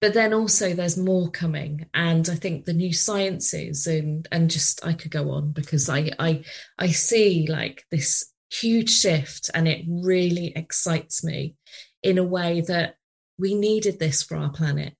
[0.00, 1.86] But then also there's more coming.
[1.94, 6.10] And i think the new sciences and and just i could go on because i
[6.18, 6.42] i
[6.78, 11.54] i see like this huge shift and it really excites me
[12.02, 12.96] in a way that
[13.38, 14.96] we needed this for our planet.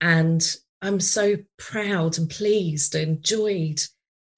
[0.00, 0.42] And
[0.82, 3.82] I'm so proud and pleased and joyed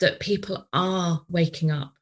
[0.01, 1.95] that people are waking up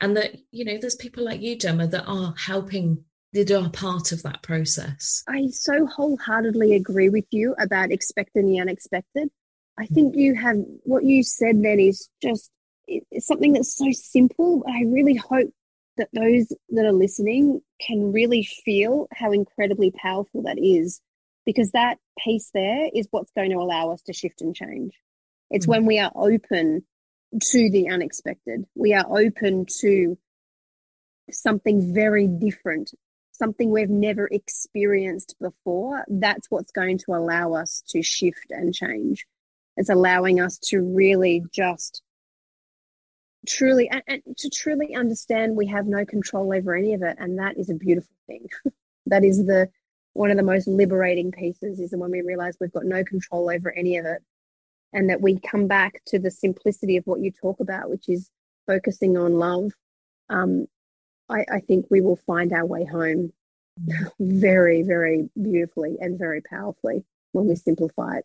[0.00, 4.12] and that, you know, there's people like you, Gemma, that are helping, that are part
[4.12, 5.22] of that process.
[5.26, 9.30] I so wholeheartedly agree with you about expecting the unexpected.
[9.78, 9.94] I mm.
[9.94, 12.50] think you have what you said then is just
[12.86, 14.62] it's something that's so simple.
[14.68, 15.50] I really hope
[15.96, 21.00] that those that are listening can really feel how incredibly powerful that is
[21.46, 24.92] because that piece there is what's going to allow us to shift and change.
[25.50, 25.70] It's mm.
[25.70, 26.84] when we are open
[27.40, 30.16] to the unexpected, we are open to
[31.30, 32.92] something very different,
[33.32, 36.04] something we've never experienced before.
[36.08, 39.26] That's what's going to allow us to shift and change.
[39.76, 42.02] It's allowing us to really just
[43.46, 47.38] truly and, and to truly understand we have no control over any of it and
[47.38, 48.46] that is a beautiful thing
[49.06, 49.68] that is the
[50.14, 53.70] one of the most liberating pieces is when we realize we've got no control over
[53.72, 54.22] any of it
[54.92, 58.30] and that we come back to the simplicity of what you talk about which is
[58.66, 59.72] focusing on love
[60.30, 60.66] um,
[61.28, 63.32] I, I, think we will find our way home
[64.20, 68.24] very, very beautifully and very powerfully when we simplify it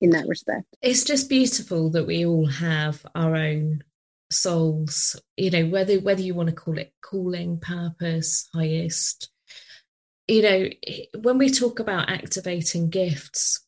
[0.00, 0.66] in that respect.
[0.82, 3.82] It's just beautiful that we all have our own
[4.30, 9.30] souls, you know, whether whether you want to call it calling, purpose, highest.
[10.28, 10.68] You know,
[11.20, 13.66] when we talk about activating gifts,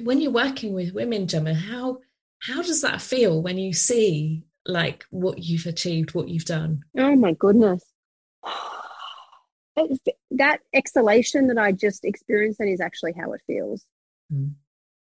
[0.00, 1.98] when you're working with women, Gemma, how
[2.42, 6.82] how does that feel when you see like what you've achieved, what you've done?
[6.96, 7.84] Oh my goodness.
[10.32, 13.84] That exhalation that I just experienced that is actually how it feels.
[14.32, 14.52] Mm.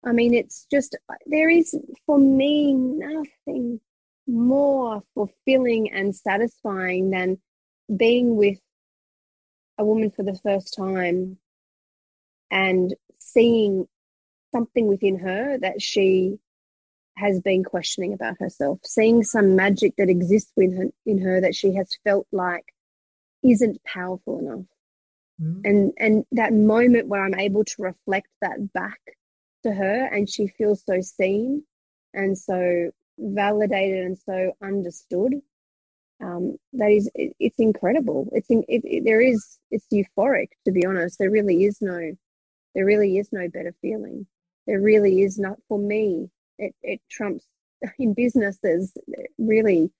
[0.05, 1.75] I mean, it's just, there is
[2.05, 3.79] for me nothing
[4.27, 7.39] more fulfilling and satisfying than
[7.95, 8.59] being with
[9.77, 11.37] a woman for the first time
[12.51, 13.87] and seeing
[14.53, 16.39] something within her that she
[17.17, 21.55] has been questioning about herself, seeing some magic that exists in her, in her that
[21.55, 22.65] she has felt like
[23.43, 24.65] isn't powerful enough.
[25.41, 25.61] Mm.
[25.65, 28.99] And and that moment where I'm able to reflect that back
[29.63, 31.63] to her and she feels so seen
[32.13, 35.41] and so validated and so understood
[36.21, 38.29] um, that is it, it's incredible.
[38.31, 41.19] It's in, it, it, there is it's euphoric to be honest.
[41.19, 42.11] There really is no
[42.73, 44.25] there really is no better feeling.
[44.67, 47.45] There really is not for me it, it trumps
[47.99, 48.93] in business there's
[49.37, 49.91] really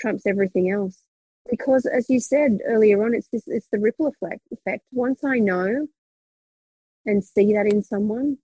[0.00, 0.98] trumps everything else.
[1.50, 4.84] Because as you said earlier on it's this it's the ripple effect effect.
[4.92, 5.86] Once i know
[7.04, 8.36] and see that in someone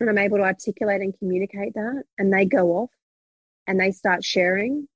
[0.00, 2.90] and i'm able to articulate and communicate that and they go off
[3.66, 4.86] and they start sharing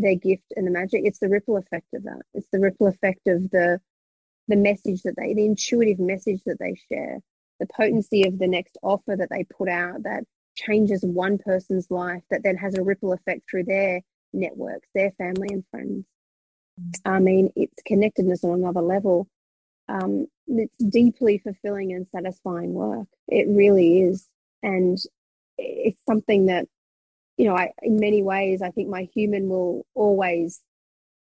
[0.00, 2.22] their gift and the magic it's the ripple effect of that.
[2.34, 3.80] It's the ripple effect of the
[4.48, 7.18] the message that they the intuitive message that they share
[7.60, 10.24] the potency of the next offer that they put out that
[10.54, 14.00] changes one person's life that then has a ripple effect through their
[14.32, 16.04] networks their family and friends.
[17.04, 19.28] I mean it's connectedness on another level.
[19.88, 23.06] Um, it's deeply fulfilling and satisfying work.
[23.26, 24.28] It really is.
[24.62, 24.98] And
[25.56, 26.68] it's something that
[27.38, 30.60] you know, I, in many ways, I think my human will always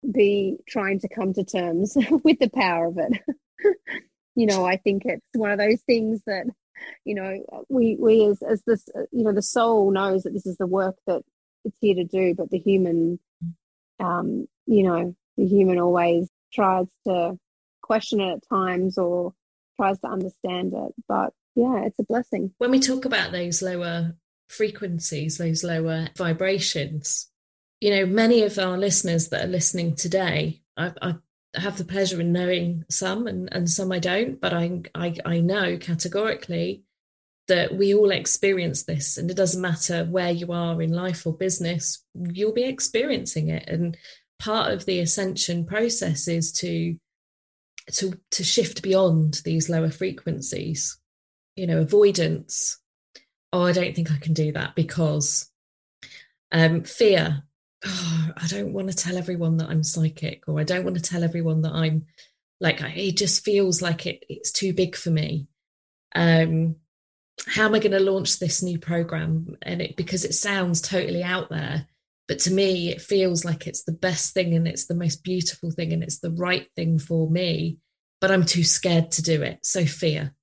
[0.08, 3.22] be trying to come to terms with the power of it.
[4.34, 6.46] you know, I think it's one of those things that,
[7.04, 10.56] you know, we we as as this, you know, the soul knows that this is
[10.56, 11.22] the work that
[11.64, 13.20] it's here to do, but the human,
[14.00, 17.38] um, you know, the human always tries to
[17.82, 19.32] question it at times or
[19.76, 20.92] tries to understand it.
[21.06, 22.52] But yeah, it's a blessing.
[22.58, 24.14] When we talk about those lower
[24.50, 27.28] frequencies, those lower vibrations.
[27.80, 31.14] You know, many of our listeners that are listening today, I, I
[31.54, 35.40] have the pleasure in knowing some and, and some I don't, but I, I, I
[35.40, 36.84] know categorically
[37.48, 41.36] that we all experience this and it doesn't matter where you are in life or
[41.36, 43.68] business, you'll be experiencing it.
[43.68, 43.96] And
[44.38, 46.96] part of the ascension process is to
[47.92, 50.98] to to shift beyond these lower frequencies
[51.56, 52.79] you know avoidance
[53.52, 55.50] oh, I don't think I can do that because
[56.52, 57.42] um, fear.
[57.84, 61.02] Oh, I don't want to tell everyone that I'm psychic, or I don't want to
[61.02, 62.06] tell everyone that I'm
[62.60, 62.80] like.
[62.82, 65.46] It just feels like it, it's too big for me.
[66.14, 66.76] Um,
[67.46, 69.56] how am I going to launch this new program?
[69.62, 71.86] And it because it sounds totally out there,
[72.28, 75.70] but to me, it feels like it's the best thing and it's the most beautiful
[75.70, 77.78] thing and it's the right thing for me.
[78.20, 79.60] But I'm too scared to do it.
[79.62, 80.34] So fear,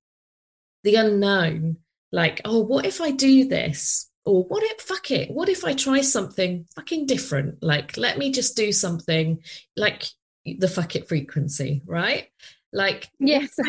[0.82, 1.76] the unknown
[2.12, 4.10] like, oh, what if I do this?
[4.24, 7.62] Or what if, fuck it, what if I try something fucking different?
[7.62, 9.42] Like, let me just do something
[9.76, 10.04] like
[10.44, 12.28] the fuck it frequency, right?
[12.72, 13.50] Like, yes.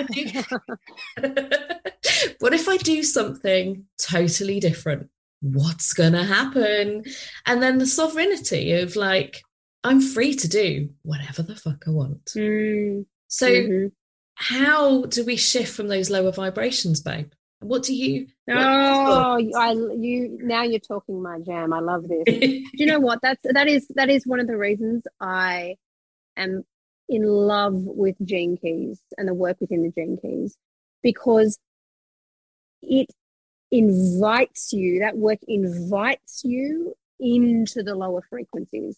[2.40, 5.10] what if I do something totally different?
[5.42, 7.06] What's going to happen?
[7.46, 9.42] And then the sovereignty of like,
[9.84, 12.26] I'm free to do whatever the fuck I want.
[12.26, 13.06] Mm.
[13.30, 13.88] So, mm-hmm.
[14.36, 17.32] how do we shift from those lower vibrations, babe?
[17.62, 18.28] What do you?
[18.50, 21.74] Oh, I you now you're talking my jam.
[21.74, 22.24] I love this.
[22.26, 23.20] do you know what?
[23.22, 25.76] That's that is that is one of the reasons I
[26.38, 26.64] am
[27.10, 30.56] in love with Gene Keys and the work within the Gene Keys
[31.04, 31.60] because
[32.82, 33.10] it
[33.72, 35.00] invites you.
[35.00, 38.98] That work invites you into the lower frequencies.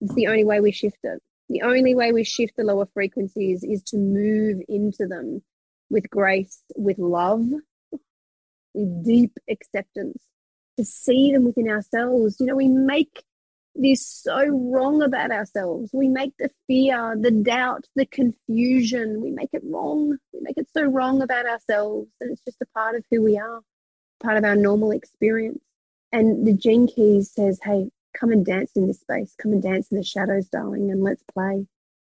[0.00, 1.20] It's the only way we shift it.
[1.48, 5.42] The only way we shift the lower frequencies is to move into them
[5.90, 7.44] with grace, with love,
[8.78, 10.22] with deep acceptance,
[10.76, 12.36] to see them within ourselves.
[12.38, 13.24] You know, we make
[13.74, 15.90] this so wrong about ourselves.
[15.92, 20.16] We make the fear, the doubt, the confusion, we make it wrong.
[20.32, 22.08] We make it so wrong about ourselves.
[22.20, 23.60] And it's just a part of who we are,
[24.20, 25.62] part of our normal experience.
[26.10, 29.34] And the Gene Keys says, hey, come and dance in this space.
[29.38, 31.66] Come and dance in the shadows, darling, and let's play.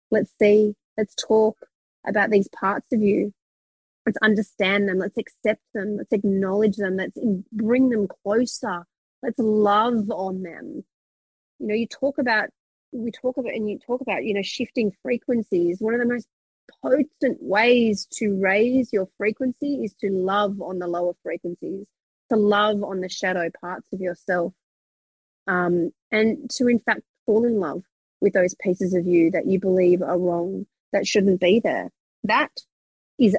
[0.09, 0.75] Let's see.
[0.97, 1.57] Let's talk.
[2.05, 3.33] about these parts of you.
[4.05, 4.97] Let's understand them.
[4.97, 5.97] Let's accept them.
[5.97, 6.97] Let's acknowledge them.
[6.97, 7.17] Let's
[7.51, 8.85] bring them closer.
[9.21, 10.83] Let's love on them.
[11.59, 12.49] You know, you talk about,
[12.91, 15.77] we talk about, and you talk about, you know, shifting frequencies.
[15.79, 16.27] One of the most
[16.81, 21.85] potent ways to raise your frequency is to love on the lower frequencies,
[22.31, 24.53] to love on the shadow parts of yourself,
[25.47, 27.83] um, and to, in fact, fall in love
[28.21, 31.91] with those pieces of you that you believe are wrong, that shouldn't be there.
[32.23, 32.51] That
[33.19, 33.35] is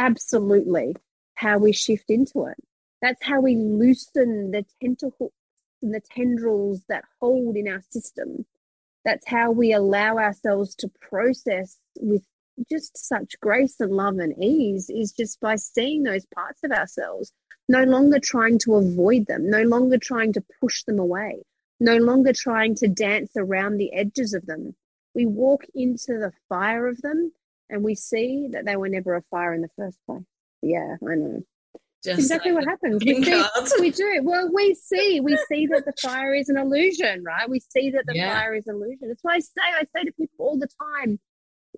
[0.00, 0.96] absolutely
[1.34, 2.56] how we shift into it.
[3.02, 5.32] That's how we loosen the tentacles
[5.82, 8.46] and the tendrils that hold in our system.
[9.04, 12.22] That's how we allow ourselves to process with
[12.70, 17.32] just such grace and love and ease is just by seeing those parts of ourselves,
[17.68, 21.42] no longer trying to avoid them, no longer trying to push them away,
[21.78, 24.74] no longer trying to dance around the edges of them.
[25.14, 27.32] We walk into the fire of them
[27.70, 30.24] and we see that they were never a fire in the first place.
[30.62, 31.42] Yeah, I know.
[32.02, 33.02] Just exactly like what happens.
[33.04, 33.44] We, see,
[33.78, 34.20] we do.
[34.22, 37.48] Well, we see, we see that the fire is an illusion, right?
[37.48, 38.34] We see that the yeah.
[38.34, 39.08] fire is an illusion.
[39.08, 41.20] That's why I say, I say to people all the time,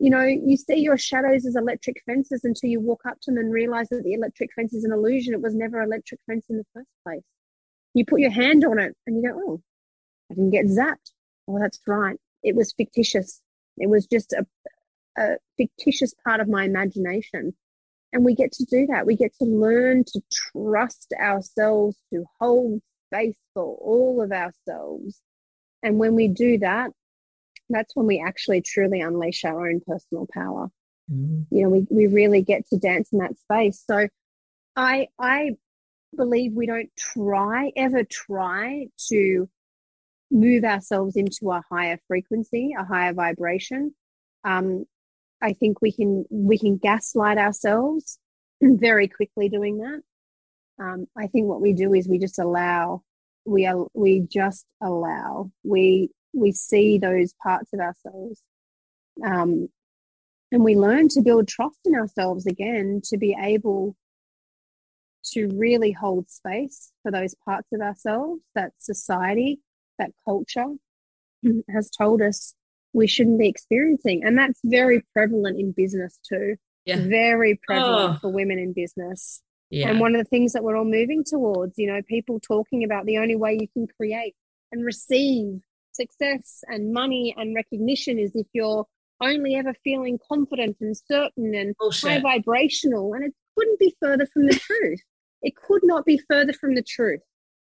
[0.00, 3.38] you know, you see your shadows as electric fences until you walk up to them
[3.38, 5.34] and realize that the electric fence is an illusion.
[5.34, 7.22] It was never electric fence in the first place.
[7.94, 9.62] You put your hand on it and you go, oh,
[10.30, 11.10] I didn't get zapped.
[11.48, 12.18] Oh, that's right.
[12.42, 13.40] It was fictitious.
[13.76, 14.46] It was just a,
[15.16, 17.54] a fictitious part of my imagination.
[18.12, 19.06] And we get to do that.
[19.06, 25.20] We get to learn to trust ourselves, to hold space for all of ourselves.
[25.82, 26.90] And when we do that,
[27.70, 30.68] that's when we actually truly unleash our own personal power.
[31.10, 31.46] Mm.
[31.50, 33.82] You know, we, we really get to dance in that space.
[33.86, 34.08] So
[34.76, 35.56] I I
[36.14, 39.48] believe we don't try, ever try to
[40.30, 43.94] move ourselves into a higher frequency, a higher vibration.
[44.44, 44.86] Um,
[45.42, 48.18] I think we can we can gaslight ourselves
[48.62, 50.02] very quickly doing that.
[50.82, 53.02] Um, I think what we do is we just allow
[53.44, 58.40] we are we just allow we we see those parts of ourselves
[59.24, 59.68] um,
[60.50, 63.96] and we learn to build trust in ourselves again to be able
[65.24, 69.60] to really hold space for those parts of ourselves that society
[69.98, 70.66] that culture
[71.72, 72.54] has told us
[72.92, 76.96] we shouldn't be experiencing and that's very prevalent in business too yeah.
[76.98, 78.18] very prevalent oh.
[78.20, 79.88] for women in business yeah.
[79.88, 83.06] and one of the things that we're all moving towards you know people talking about
[83.06, 84.34] the only way you can create
[84.72, 85.60] and receive
[85.92, 88.86] success and money and recognition is if you're
[89.22, 92.10] only ever feeling confident and certain and Bullshit.
[92.10, 93.14] high vibrational.
[93.14, 95.00] And it couldn't be further from the truth.
[95.42, 97.20] It could not be further from the truth.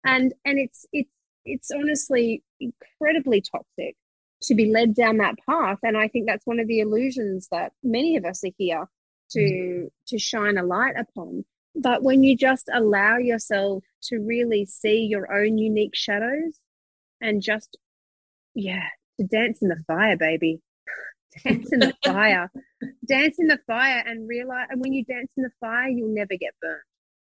[0.06, 1.10] And and it's it's
[1.46, 3.96] it's honestly incredibly toxic
[4.44, 5.80] to be led down that path.
[5.84, 8.88] And I think that's one of the illusions that many of us are here
[9.32, 9.88] to mm.
[10.08, 11.46] to shine a light upon.
[11.76, 16.60] But when you just allow yourself to really see your own unique shadows
[17.20, 17.78] and just
[18.54, 18.88] yeah,
[19.20, 20.62] to dance in the fire, baby.
[21.44, 22.52] dance in the fire.
[23.08, 26.36] dance in the fire and realize and when you dance in the fire, you'll never
[26.40, 26.84] get burnt.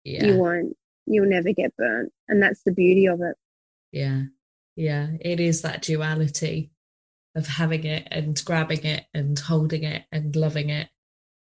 [0.05, 0.25] Yeah.
[0.25, 0.77] You won't.
[1.07, 2.13] You'll never get burnt.
[2.29, 3.37] And that's the beauty of it.
[3.93, 4.23] Yeah.
[4.75, 5.09] Yeah.
[5.21, 6.71] It is that duality
[7.35, 10.89] of having it and grabbing it and holding it and loving it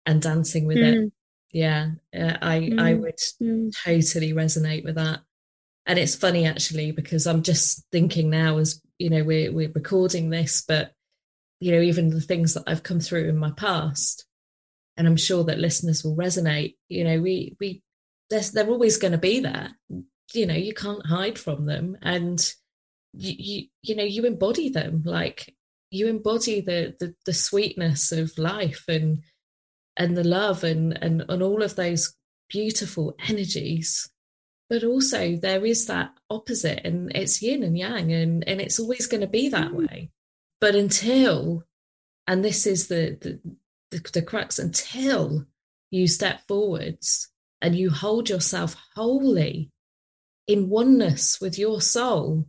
[0.06, 1.06] and dancing with mm.
[1.06, 1.14] it.
[1.52, 1.92] Yeah.
[2.16, 2.80] Uh, I mm.
[2.80, 3.72] I would mm.
[3.84, 5.22] totally resonate with that.
[5.86, 10.30] And it's funny actually because I'm just thinking now as you know we're we're recording
[10.30, 10.94] this but
[11.60, 14.26] you know even the things that I've come through in my past
[14.96, 17.82] and I'm sure that listeners will resonate you know we we
[18.30, 19.72] they're, they're always going to be there
[20.34, 22.54] you know you can't hide from them and
[23.14, 25.54] you, you you know you embody them like
[25.92, 29.22] you embody the, the the sweetness of life and
[29.98, 32.16] and the love and and and all of those
[32.50, 34.10] beautiful energies
[34.70, 39.06] but also there is that opposite and it's yin and yang and, and it's always
[39.06, 39.88] going to be that mm.
[39.88, 40.10] way
[40.60, 41.64] but until
[42.28, 43.40] and this is the, the
[43.92, 45.46] the, the crux until
[45.92, 47.28] you step forwards
[47.62, 49.70] and you hold yourself wholly
[50.48, 52.46] in oneness with your soul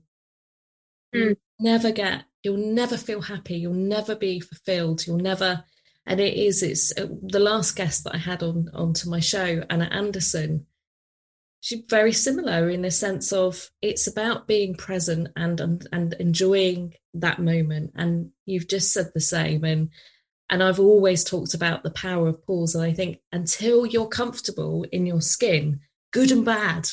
[1.15, 1.21] mm.
[1.21, 3.57] you'll never get you'll never feel happy.
[3.57, 5.07] You'll never be fulfilled.
[5.07, 5.65] You'll never
[6.05, 9.63] and it is it's uh, the last guest that i had on onto my show
[9.71, 10.67] anna anderson
[11.63, 16.93] she's very similar in the sense of it's about being present and, and and enjoying
[17.15, 17.93] that moment.
[17.95, 19.89] And you've just said the same and
[20.51, 24.85] and I've always talked about the power of pause and I think until you're comfortable
[24.93, 25.81] in your skin
[26.13, 26.89] good and bad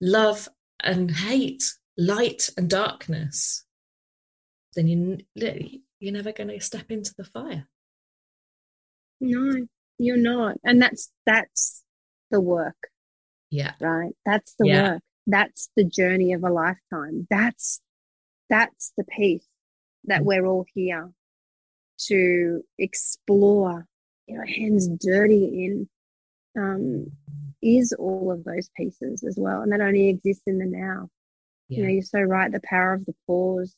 [0.00, 0.48] love
[0.82, 1.62] and hate
[1.96, 3.64] light and darkness
[4.74, 5.18] then you
[5.98, 7.66] you're never going to step into the fire
[9.20, 9.66] No,
[9.98, 10.56] you're not.
[10.64, 11.82] And that's that's
[12.30, 12.76] the work.
[13.50, 13.72] Yeah.
[13.80, 14.12] Right.
[14.24, 14.92] That's the yeah.
[14.92, 15.02] work.
[15.26, 17.26] That's the journey of a lifetime.
[17.30, 17.80] That's
[18.48, 19.46] that's the piece
[20.04, 20.24] that mm.
[20.24, 21.10] we're all here
[22.06, 23.86] to explore,
[24.26, 25.88] you know, hands dirty in
[26.56, 27.12] um,
[27.62, 29.60] is all of those pieces as well.
[29.60, 31.08] And that only exists in the now.
[31.68, 31.78] Yeah.
[31.78, 32.50] You know, you're so right.
[32.50, 33.74] The power of the pause,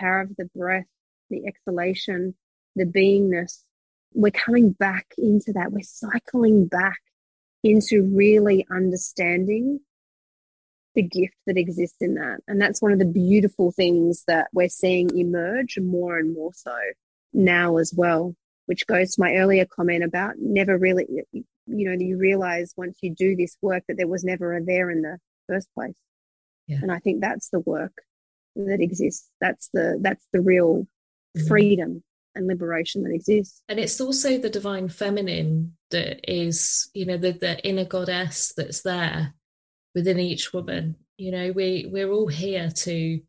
[0.00, 0.86] power of the breath,
[1.30, 2.34] the exhalation,
[2.74, 3.62] the beingness.
[4.14, 5.72] We're coming back into that.
[5.72, 7.00] We're cycling back
[7.62, 9.80] into really understanding
[10.94, 12.38] the gift that exists in that.
[12.48, 16.74] And that's one of the beautiful things that we're seeing emerge more and more so
[17.32, 18.34] now as well,
[18.64, 23.14] which goes to my earlier comment about never really, you know, you realize once you
[23.14, 25.18] do this work that there was never a there in the
[25.48, 25.94] first place.
[26.66, 26.78] Yeah.
[26.80, 27.92] And I think that's the work
[28.56, 29.28] that exists.
[29.40, 30.86] That's the, that's the real
[31.36, 31.46] mm-hmm.
[31.46, 32.02] freedom
[32.34, 33.62] and liberation that exists.
[33.68, 38.82] And it's also the divine feminine that is, you know, the, the inner goddess that's
[38.82, 39.34] there
[39.94, 40.96] within each woman.
[41.16, 43.20] You know, we we're all here to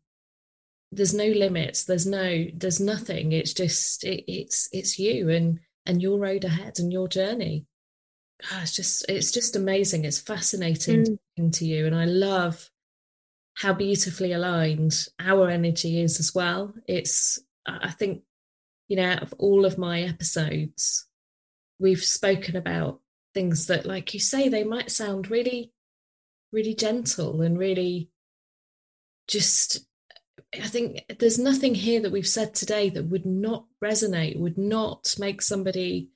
[0.92, 3.32] there's no limits, there's no there's nothing.
[3.32, 7.66] It's just it, it's it's you and and your road ahead and your journey.
[8.52, 10.04] Oh, it's just it's just amazing.
[10.04, 11.52] It's fascinating mm.
[11.52, 11.86] to you.
[11.86, 12.70] And I love
[13.58, 16.72] how beautifully aligned our energy is as well.
[16.86, 18.22] It's I think
[18.88, 21.06] you know, out of all of my episodes,
[21.78, 23.00] we've spoken about
[23.34, 25.72] things that, like you say, they might sound really,
[26.52, 28.10] really gentle and really
[29.26, 29.84] just.
[30.54, 35.14] I think there's nothing here that we've said today that would not resonate, would not
[35.18, 36.08] make somebody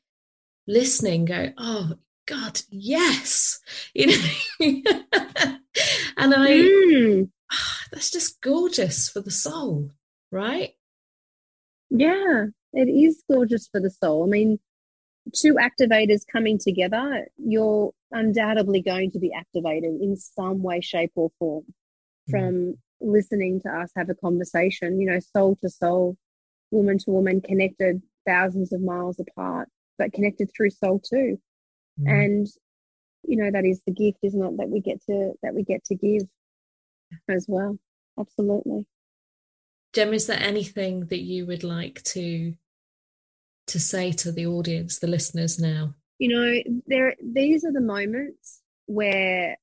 [0.67, 1.93] listening go, oh,
[2.25, 3.61] God, yes.
[3.95, 4.83] You know,
[6.17, 7.31] and I, mm.
[7.53, 9.91] oh, that's just gorgeous for the soul,
[10.31, 10.71] right?
[11.91, 12.47] Yeah.
[12.73, 14.25] It is gorgeous for the soul.
[14.25, 14.59] I mean,
[15.35, 21.31] two activators coming together, you're undoubtedly going to be activated in some way, shape, or
[21.39, 22.33] form mm-hmm.
[22.33, 26.17] from listening to us have a conversation, you know, soul to soul,
[26.71, 29.69] woman to woman, connected thousands of miles apart,
[29.99, 31.39] but connected through soul too.
[32.01, 32.09] Mm-hmm.
[32.09, 32.47] And
[33.25, 35.85] you know that is the gift isn't it that we get to that we get
[35.85, 36.23] to give
[37.29, 37.79] as well
[38.19, 38.85] absolutely
[39.93, 42.55] Gem, is there anything that you would like to
[43.67, 45.95] to say to the audience, the listeners now?
[46.19, 49.57] You know, there these are the moments where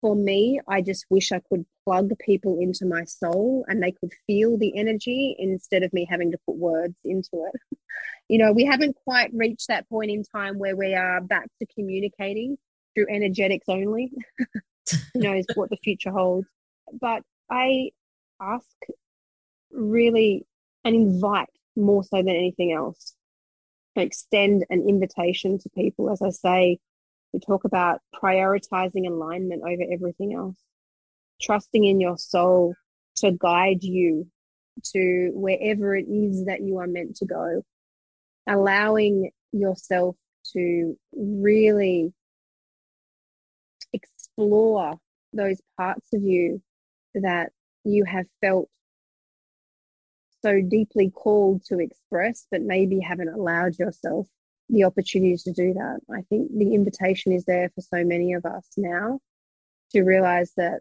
[0.00, 4.12] for me, I just wish I could plug people into my soul and they could
[4.26, 7.78] feel the energy instead of me having to put words into it.
[8.28, 11.66] you know, we haven't quite reached that point in time where we are back to
[11.74, 12.56] communicating
[12.94, 14.12] through energetics only.
[15.14, 16.48] Who knows what the future holds?
[17.00, 17.90] But I
[18.40, 18.66] ask
[19.70, 20.46] really
[20.84, 23.14] and invite more so than anything else.
[23.96, 26.10] Extend an invitation to people.
[26.10, 26.78] As I say,
[27.32, 30.56] we talk about prioritizing alignment over everything else,
[31.42, 32.74] trusting in your soul
[33.16, 34.26] to guide you
[34.84, 37.62] to wherever it is that you are meant to go,
[38.48, 40.16] allowing yourself
[40.52, 42.12] to really
[43.92, 44.94] explore
[45.32, 46.62] those parts of you
[47.14, 47.50] that
[47.84, 48.68] you have felt
[50.42, 54.26] so deeply called to express, but maybe haven't allowed yourself
[54.68, 56.00] the opportunity to do that.
[56.10, 59.20] I think the invitation is there for so many of us now
[59.92, 60.80] to realize that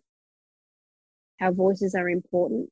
[1.41, 2.69] our voices are important.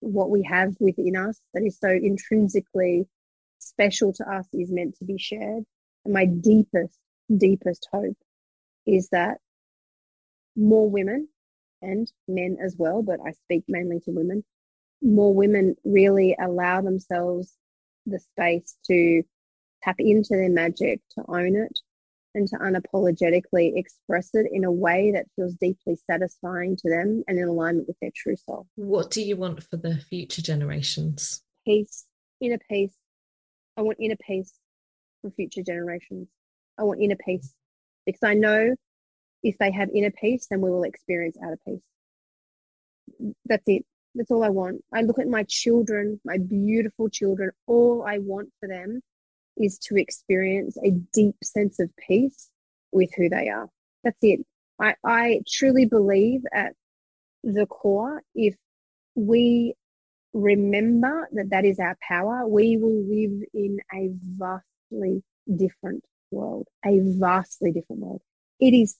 [0.00, 3.06] What we have within us that is so intrinsically
[3.58, 5.64] special to us is meant to be shared.
[6.04, 6.98] And my deepest,
[7.36, 8.16] deepest hope
[8.86, 9.38] is that
[10.56, 11.28] more women
[11.82, 14.44] and men as well, but I speak mainly to women,
[15.02, 17.52] more women really allow themselves
[18.06, 19.22] the space to
[19.82, 21.78] tap into their magic, to own it,
[22.34, 27.38] and to unapologetically express it in a way that feels deeply satisfying to them and
[27.38, 28.66] in alignment with their true self.
[28.76, 31.42] What do you want for the future generations?
[31.64, 32.06] Peace,
[32.40, 32.94] inner peace.
[33.76, 34.52] I want inner peace
[35.22, 36.28] for future generations.
[36.78, 37.54] I want inner peace
[38.06, 38.74] because I know
[39.42, 41.82] if they have inner peace, then we will experience outer peace.
[43.46, 43.84] That's it.
[44.14, 44.82] That's all I want.
[44.92, 47.50] I look at my children, my beautiful children.
[47.66, 49.00] All I want for them
[49.60, 52.48] is to experience a deep sense of peace
[52.92, 53.68] with who they are.
[54.02, 54.40] That's it.
[54.80, 56.72] I, I truly believe at
[57.44, 58.56] the core, if
[59.14, 59.74] we
[60.32, 65.22] remember that that is our power, we will live in a vastly
[65.54, 68.22] different world, a vastly different world.
[68.60, 68.96] It is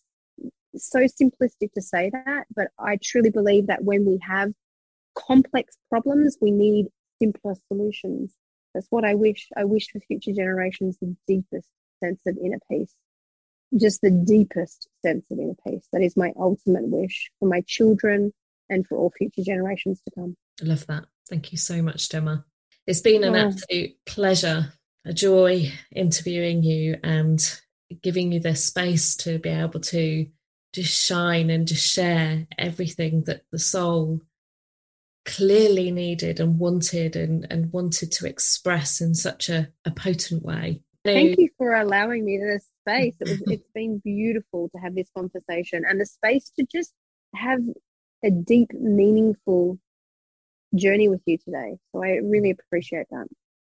[0.76, 4.52] so simplistic to say that, but I truly believe that when we have
[5.14, 6.86] complex problems, we need
[7.20, 8.34] simpler solutions.
[8.74, 9.48] That's what I wish.
[9.56, 11.68] I wish for future generations the deepest
[12.02, 12.94] sense of inner peace,
[13.76, 15.86] just the deepest sense of inner peace.
[15.92, 18.32] That is my ultimate wish for my children
[18.68, 20.36] and for all future generations to come.
[20.62, 21.04] I love that.
[21.28, 22.44] Thank you so much, Gemma.
[22.86, 23.48] It's been an oh.
[23.48, 24.72] absolute pleasure,
[25.04, 27.40] a joy interviewing you and
[28.02, 30.26] giving you this space to be able to
[30.72, 34.20] just shine and just share everything that the soul
[35.24, 40.80] clearly needed and wanted and, and wanted to express in such a, a potent way.
[41.04, 43.16] Thank you for allowing me this space.
[43.20, 46.92] It was, it's been beautiful to have this conversation and the space to just
[47.34, 47.60] have
[48.22, 49.78] a deep, meaningful
[50.74, 51.78] journey with you today.
[51.92, 53.26] So I really appreciate that.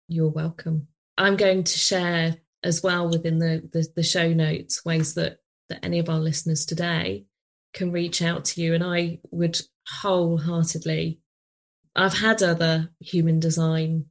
[0.07, 0.87] You're welcome.
[1.17, 5.37] I'm going to share as well within the, the, the show notes ways that,
[5.69, 7.25] that any of our listeners today
[7.73, 8.73] can reach out to you.
[8.73, 11.20] And I would wholeheartedly,
[11.95, 14.05] I've had other human design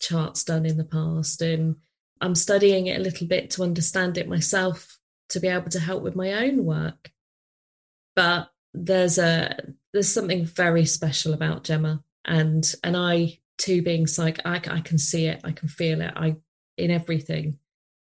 [0.00, 1.76] charts done in the past, and
[2.20, 4.98] I'm studying it a little bit to understand it myself
[5.30, 7.10] to be able to help with my own work.
[8.14, 9.56] But there's a
[9.92, 14.98] there's something very special about Gemma and and I too being psych I, I can
[14.98, 16.36] see it I can feel it I
[16.76, 17.58] in everything.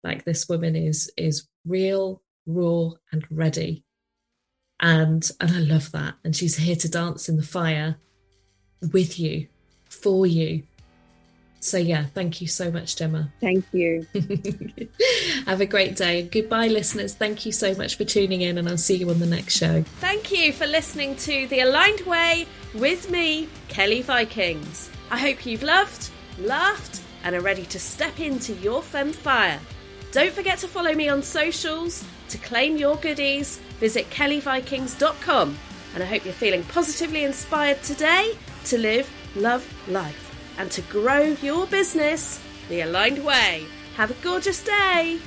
[0.04, 3.84] Like this woman is is real raw and ready.
[4.80, 7.98] And and I love that and she's here to dance in the fire
[8.94, 9.48] with you
[9.90, 10.64] for you.
[11.60, 13.32] So yeah thank you so much Gemma.
[13.42, 14.06] Thank you.
[15.46, 16.24] Have a great day.
[16.24, 17.14] Goodbye listeners.
[17.14, 19.82] Thank you so much for tuning in and I'll see you on the next show.
[20.00, 24.90] Thank you for listening to the aligned way with me Kelly Vikings.
[25.10, 29.60] I hope you've loved laughed and are ready to step into your femme fire.
[30.12, 32.04] Don't forget to follow me on socials.
[32.30, 35.58] To claim your goodies, visit kellyvikings.com.
[35.94, 38.38] And I hope you're feeling positively inspired today
[38.70, 43.66] to live, love, life, and to grow your business the aligned way.
[43.96, 45.20] Have a gorgeous day.